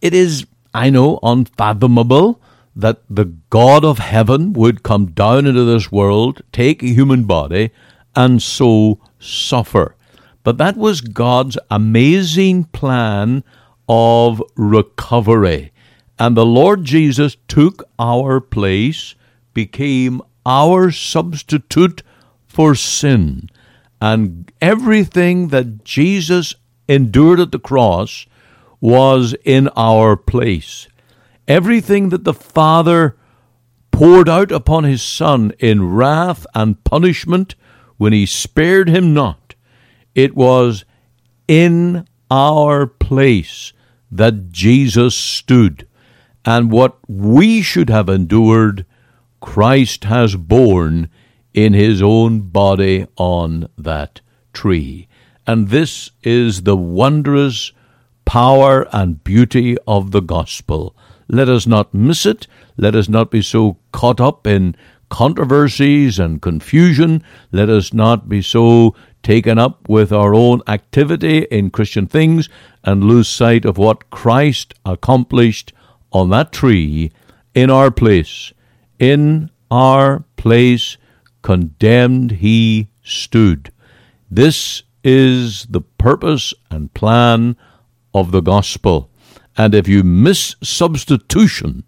it 0.00 0.14
is, 0.14 0.46
I 0.72 0.90
know, 0.90 1.18
unfathomable 1.22 2.40
that 2.76 3.02
the 3.08 3.26
God 3.50 3.84
of 3.84 3.98
heaven 3.98 4.52
would 4.52 4.82
come 4.82 5.06
down 5.06 5.46
into 5.46 5.64
this 5.64 5.92
world, 5.92 6.42
take 6.52 6.82
a 6.82 6.86
human 6.86 7.24
body, 7.24 7.70
and 8.16 8.42
so 8.42 9.00
suffer. 9.18 9.96
But 10.42 10.58
that 10.58 10.76
was 10.76 11.00
God's 11.00 11.56
amazing 11.70 12.64
plan 12.64 13.44
of 13.88 14.42
recovery. 14.56 15.72
And 16.18 16.36
the 16.36 16.46
Lord 16.46 16.84
Jesus 16.84 17.36
took 17.48 17.82
our 17.98 18.40
place, 18.40 19.14
became 19.52 20.20
our 20.44 20.90
substitute 20.90 22.02
for 22.46 22.74
sin. 22.74 23.48
And 24.04 24.52
everything 24.60 25.48
that 25.48 25.82
Jesus 25.82 26.54
endured 26.86 27.40
at 27.40 27.52
the 27.52 27.58
cross 27.58 28.26
was 28.78 29.34
in 29.46 29.68
our 29.68 30.14
place. 30.14 30.88
Everything 31.48 32.10
that 32.10 32.24
the 32.24 32.34
Father 32.34 33.16
poured 33.92 34.28
out 34.28 34.52
upon 34.52 34.84
his 34.84 35.02
Son 35.02 35.54
in 35.58 35.88
wrath 35.88 36.46
and 36.54 36.84
punishment 36.84 37.54
when 37.96 38.12
he 38.12 38.26
spared 38.26 38.90
him 38.90 39.14
not, 39.14 39.54
it 40.14 40.36
was 40.36 40.84
in 41.48 42.06
our 42.30 42.86
place 42.86 43.72
that 44.12 44.50
Jesus 44.50 45.14
stood. 45.14 45.88
And 46.44 46.70
what 46.70 46.98
we 47.08 47.62
should 47.62 47.88
have 47.88 48.10
endured, 48.10 48.84
Christ 49.40 50.04
has 50.04 50.36
borne 50.36 51.08
in 51.54 51.72
his 51.72 52.02
own 52.02 52.40
body 52.40 53.06
on 53.16 53.68
that 53.78 54.20
tree. 54.52 55.08
And 55.46 55.68
this 55.68 56.10
is 56.22 56.62
the 56.62 56.76
wondrous 56.76 57.72
power 58.24 58.88
and 58.92 59.22
beauty 59.22 59.76
of 59.86 60.10
the 60.10 60.20
gospel. 60.20 60.96
Let 61.28 61.48
us 61.48 61.66
not 61.66 61.94
miss 61.94 62.26
it. 62.26 62.46
Let 62.76 62.94
us 62.94 63.08
not 63.08 63.30
be 63.30 63.40
so 63.40 63.78
caught 63.92 64.20
up 64.20 64.46
in 64.46 64.76
controversies 65.08 66.18
and 66.18 66.42
confusion. 66.42 67.22
Let 67.52 67.68
us 67.68 67.92
not 67.92 68.28
be 68.28 68.42
so 68.42 68.94
taken 69.22 69.58
up 69.58 69.88
with 69.88 70.12
our 70.12 70.34
own 70.34 70.60
activity 70.66 71.38
in 71.50 71.70
Christian 71.70 72.06
things 72.06 72.48
and 72.82 73.04
lose 73.04 73.28
sight 73.28 73.64
of 73.64 73.78
what 73.78 74.10
Christ 74.10 74.74
accomplished 74.84 75.72
on 76.12 76.30
that 76.30 76.52
tree 76.52 77.12
in 77.54 77.70
our 77.70 77.90
place. 77.90 78.52
In 78.98 79.50
our 79.70 80.24
place, 80.36 80.96
condemned 81.44 82.30
he 82.30 82.88
stood. 83.02 83.70
This 84.30 84.82
is 85.04 85.66
the 85.66 85.82
purpose 85.82 86.54
and 86.70 86.92
plan 86.94 87.54
of 88.14 88.32
the 88.32 88.40
gospel. 88.40 89.10
And 89.54 89.74
if 89.74 89.86
you 89.86 90.02
miss 90.02 90.56
substitution, 90.62 91.84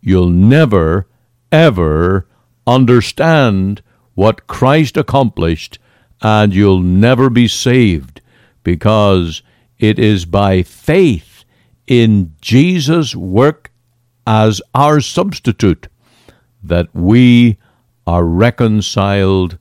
you'll 0.00 0.30
never, 0.30 1.06
ever 1.52 2.26
understand 2.66 3.82
what 4.14 4.46
Christ 4.46 4.96
accomplished, 4.96 5.78
and 6.22 6.54
you'll 6.54 6.80
never 6.80 7.28
be 7.28 7.46
saved 7.46 8.22
because 8.62 9.42
it 9.78 9.98
is 9.98 10.24
by 10.24 10.62
faith 10.62 11.44
in 11.86 12.34
Jesus' 12.40 13.14
work 13.14 13.70
as 14.26 14.62
our 14.74 15.02
substitute 15.02 15.88
that 16.62 16.88
we 16.94 17.58
are 18.06 18.24
reconciled 18.24 19.58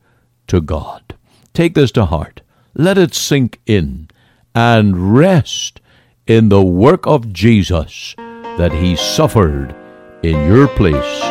to 0.47 0.62
God. 0.62 1.15
Take 1.53 1.75
this 1.75 1.91
to 1.93 2.06
heart. 2.06 2.41
Let 2.75 2.97
it 2.97 3.13
sink 3.13 3.60
in 3.65 4.10
and 4.56 5.15
rest 5.15 5.79
in 6.27 6.49
the 6.49 6.63
work 6.63 7.06
of 7.06 7.34
Jesus 7.34 8.15
that 8.17 8.71
he 8.71 8.95
suffered 8.95 9.75
in 10.23 10.47
your 10.47 10.67
place 10.67 11.21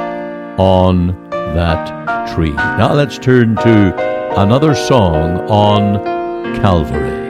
on 0.59 1.09
that 1.31 2.35
tree. 2.35 2.53
Now 2.53 2.93
let's 2.93 3.19
turn 3.19 3.57
to 3.57 4.41
another 4.41 4.75
song 4.75 5.41
on 5.49 6.03
Calvary. 6.57 7.23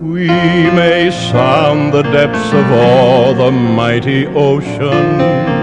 We 0.00 0.26
may 0.26 1.10
sound 1.10 1.92
the 1.92 2.02
depths 2.02 2.52
of 2.52 2.70
all 2.72 3.34
the 3.34 3.50
mighty 3.50 4.26
oceans. 4.26 5.57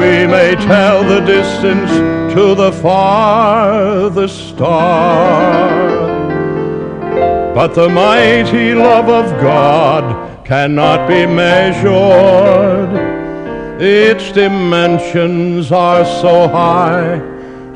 We 0.00 0.26
may 0.26 0.54
tell 0.54 1.04
the 1.04 1.20
distance 1.20 1.90
to 2.32 2.54
the 2.54 2.72
farthest 2.72 4.48
star. 4.48 5.90
But 7.54 7.74
the 7.74 7.90
mighty 7.90 8.72
love 8.72 9.10
of 9.10 9.38
God 9.42 10.46
cannot 10.46 11.06
be 11.06 11.26
measured. 11.26 12.88
Its 13.78 14.32
dimensions 14.32 15.70
are 15.70 16.06
so 16.06 16.48
high, 16.48 17.20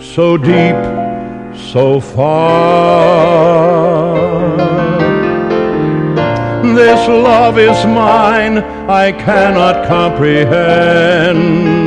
so 0.01 0.39
deep, 0.39 0.81
so 1.73 2.01
far. 2.01 3.35
This 6.75 7.07
love 7.07 7.59
is 7.59 7.85
mine, 7.85 8.65
I 8.89 9.13
cannot 9.13 9.87
comprehend 9.87 11.84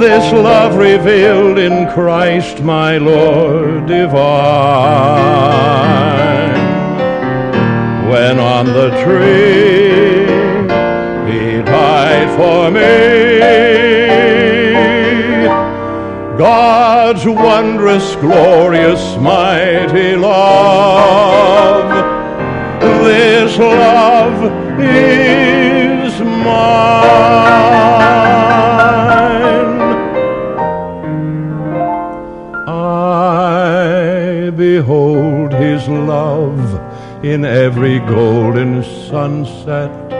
This 0.00 0.32
love 0.32 0.76
revealed 0.76 1.58
in 1.58 1.88
Christ 1.90 2.62
my 2.62 2.96
Lord 2.96 3.86
divine. 3.86 4.20
When 8.10 8.38
on 8.38 8.66
the 8.66 8.90
tree 9.02 10.20
he 11.30 11.62
died 11.62 12.30
for 12.36 12.70
me. 12.70 13.60
God's 16.38 17.26
wondrous, 17.26 18.16
glorious, 18.16 19.16
mighty 19.18 20.16
love. 20.16 21.90
This 23.04 23.58
love 23.58 24.80
is 24.80 25.49
mine. 26.44 28.00
I 32.66 34.50
behold 34.56 35.52
his 35.52 35.88
love 35.88 36.80
in 37.24 37.44
every 37.44 37.98
golden 38.00 38.82
sunset. 39.08 40.19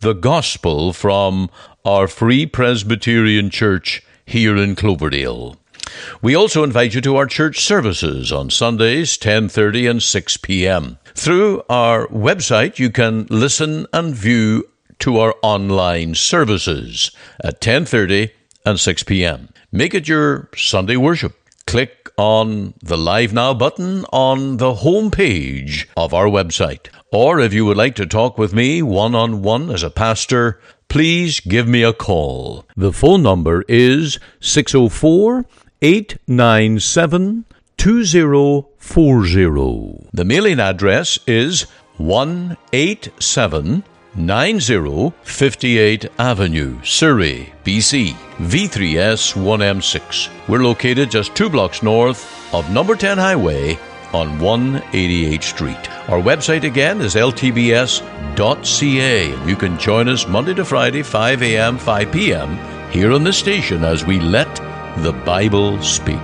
the 0.00 0.12
gospel 0.12 0.92
from 0.92 1.50
our 1.84 2.06
Free 2.06 2.46
Presbyterian 2.46 3.50
Church 3.50 4.02
here 4.24 4.56
in 4.56 4.74
Cloverdale. 4.74 5.56
We 6.20 6.34
also 6.34 6.62
invite 6.62 6.94
you 6.94 7.00
to 7.02 7.16
our 7.16 7.26
church 7.26 7.60
services 7.60 8.30
on 8.30 8.50
Sundays 8.50 9.16
10:30 9.16 9.90
and 9.90 10.02
6 10.02 10.36
p.m. 10.38 10.98
Through 11.14 11.62
our 11.70 12.06
website 12.08 12.78
you 12.78 12.90
can 12.90 13.26
listen 13.30 13.86
and 13.92 14.14
view 14.14 14.68
to 14.98 15.18
our 15.18 15.34
online 15.42 16.14
services 16.14 17.10
at 17.42 17.60
10:30 17.60 18.30
and 18.64 18.78
6 18.78 19.02
p.m. 19.04 19.48
Make 19.72 19.94
it 19.94 20.08
your 20.08 20.50
Sunday 20.56 20.96
worship. 20.96 21.34
Click 21.66 22.10
on 22.16 22.74
the 22.80 22.96
Live 22.96 23.32
Now 23.32 23.52
button 23.52 24.04
on 24.12 24.58
the 24.58 24.74
home 24.74 25.10
page 25.10 25.88
of 25.96 26.14
our 26.14 26.26
website. 26.26 26.86
Or 27.12 27.40
if 27.40 27.52
you 27.52 27.66
would 27.66 27.76
like 27.76 27.96
to 27.96 28.06
talk 28.06 28.38
with 28.38 28.54
me 28.54 28.82
one 28.82 29.16
on 29.16 29.42
one 29.42 29.70
as 29.70 29.82
a 29.82 29.90
pastor, 29.90 30.60
please 30.88 31.40
give 31.40 31.66
me 31.66 31.82
a 31.82 31.92
call. 31.92 32.64
The 32.76 32.92
phone 32.92 33.22
number 33.22 33.64
is 33.68 34.20
604 34.40 35.44
897 35.82 37.46
2040. 37.76 40.08
The 40.12 40.24
mailing 40.24 40.60
address 40.60 41.18
is 41.26 41.62
187 41.96 43.82
9058 44.16 46.06
Avenue, 46.18 46.82
Surrey, 46.82 47.52
BC, 47.64 48.14
V3S1M6. 48.38 50.30
We're 50.48 50.64
located 50.64 51.10
just 51.10 51.34
two 51.34 51.50
blocks 51.50 51.82
north 51.82 52.54
of 52.54 52.70
number 52.70 52.96
10 52.96 53.18
Highway 53.18 53.78
on 54.14 54.38
188th 54.38 55.42
Street. 55.42 55.90
Our 56.08 56.22
website 56.22 56.64
again 56.64 57.02
is 57.02 57.14
ltbs.ca. 57.14 58.06
You 59.46 59.56
can 59.56 59.78
join 59.78 60.08
us 60.08 60.26
Monday 60.26 60.54
to 60.54 60.64
Friday, 60.64 61.02
5 61.02 61.42
a.m., 61.42 61.76
5 61.76 62.12
p.m. 62.12 62.56
here 62.90 63.12
on 63.12 63.24
the 63.24 63.34
station 63.34 63.84
as 63.84 64.06
we 64.06 64.18
let 64.18 64.56
the 65.02 65.12
Bible 65.12 65.82
speak. 65.82 66.16